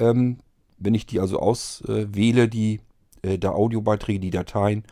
[0.00, 0.38] Ähm,
[0.78, 2.80] wenn ich die also auswähle, äh, die
[3.22, 4.82] äh, der Audiobeiträge, die Dateien.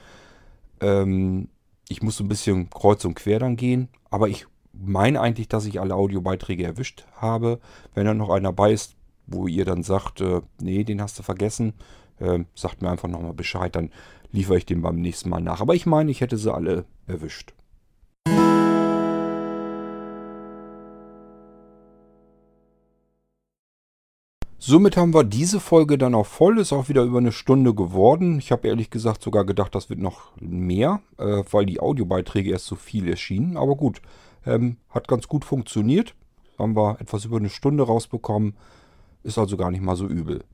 [0.81, 1.49] Ähm,
[1.91, 3.89] ich muss so ein bisschen kreuz und quer dann gehen.
[4.11, 7.59] Aber ich meine eigentlich, dass ich alle Audiobeiträge erwischt habe.
[7.95, 8.95] Wenn da noch einer bei ist,
[9.27, 11.75] wo ihr dann sagt, äh, nee, den hast du vergessen,
[12.19, 13.91] äh, sagt mir einfach nochmal Bescheid, dann
[14.31, 15.61] liefere ich den beim nächsten Mal nach.
[15.61, 17.55] Aber ich meine, ich hätte sie alle erwischt.
[24.71, 28.39] Somit haben wir diese Folge dann auch voll, ist auch wieder über eine Stunde geworden.
[28.39, 32.67] Ich habe ehrlich gesagt sogar gedacht, das wird noch mehr, äh, weil die Audiobeiträge erst
[32.67, 33.57] so viel erschienen.
[33.57, 34.01] Aber gut,
[34.47, 36.15] ähm, hat ganz gut funktioniert.
[36.57, 38.55] Haben wir etwas über eine Stunde rausbekommen.
[39.25, 40.45] Ist also gar nicht mal so übel.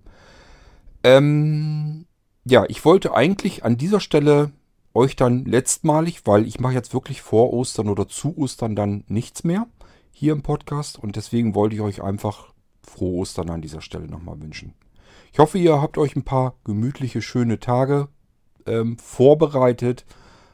[1.04, 2.06] Ähm,
[2.46, 4.50] ja, ich wollte eigentlich an dieser Stelle
[4.94, 9.44] euch dann letztmalig, weil ich mache jetzt wirklich vor Ostern oder zu Ostern dann nichts
[9.44, 9.66] mehr
[10.10, 12.55] hier im Podcast und deswegen wollte ich euch einfach
[12.86, 14.74] frohe Ostern an dieser Stelle nochmal wünschen.
[15.32, 18.08] Ich hoffe, ihr habt euch ein paar gemütliche, schöne Tage
[18.66, 20.06] ähm, vorbereitet.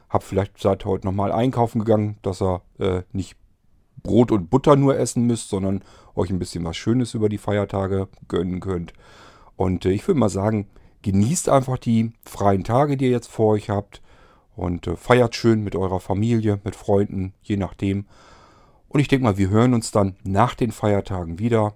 [0.09, 3.37] Habt vielleicht seid heute nochmal einkaufen gegangen, dass ihr äh, nicht
[4.03, 5.83] Brot und Butter nur essen müsst, sondern
[6.15, 8.93] euch ein bisschen was Schönes über die Feiertage gönnen könnt.
[9.55, 10.67] Und äh, ich würde mal sagen,
[11.01, 14.01] genießt einfach die freien Tage, die ihr jetzt vor euch habt.
[14.55, 18.05] Und äh, feiert schön mit eurer Familie, mit Freunden, je nachdem.
[18.87, 21.75] Und ich denke mal, wir hören uns dann nach den Feiertagen wieder.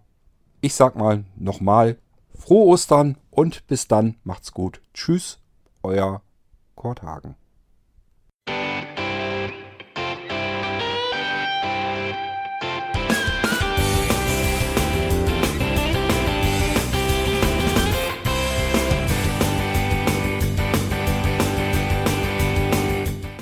[0.68, 1.98] Ich sag mal nochmal,
[2.38, 4.82] frohe Ostern und bis dann, macht's gut.
[4.94, 5.40] Tschüss,
[5.82, 6.22] euer
[6.76, 7.36] Kurt Hagen.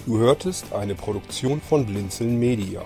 [0.05, 2.85] Du hörtest eine Produktion von Blinzeln Media.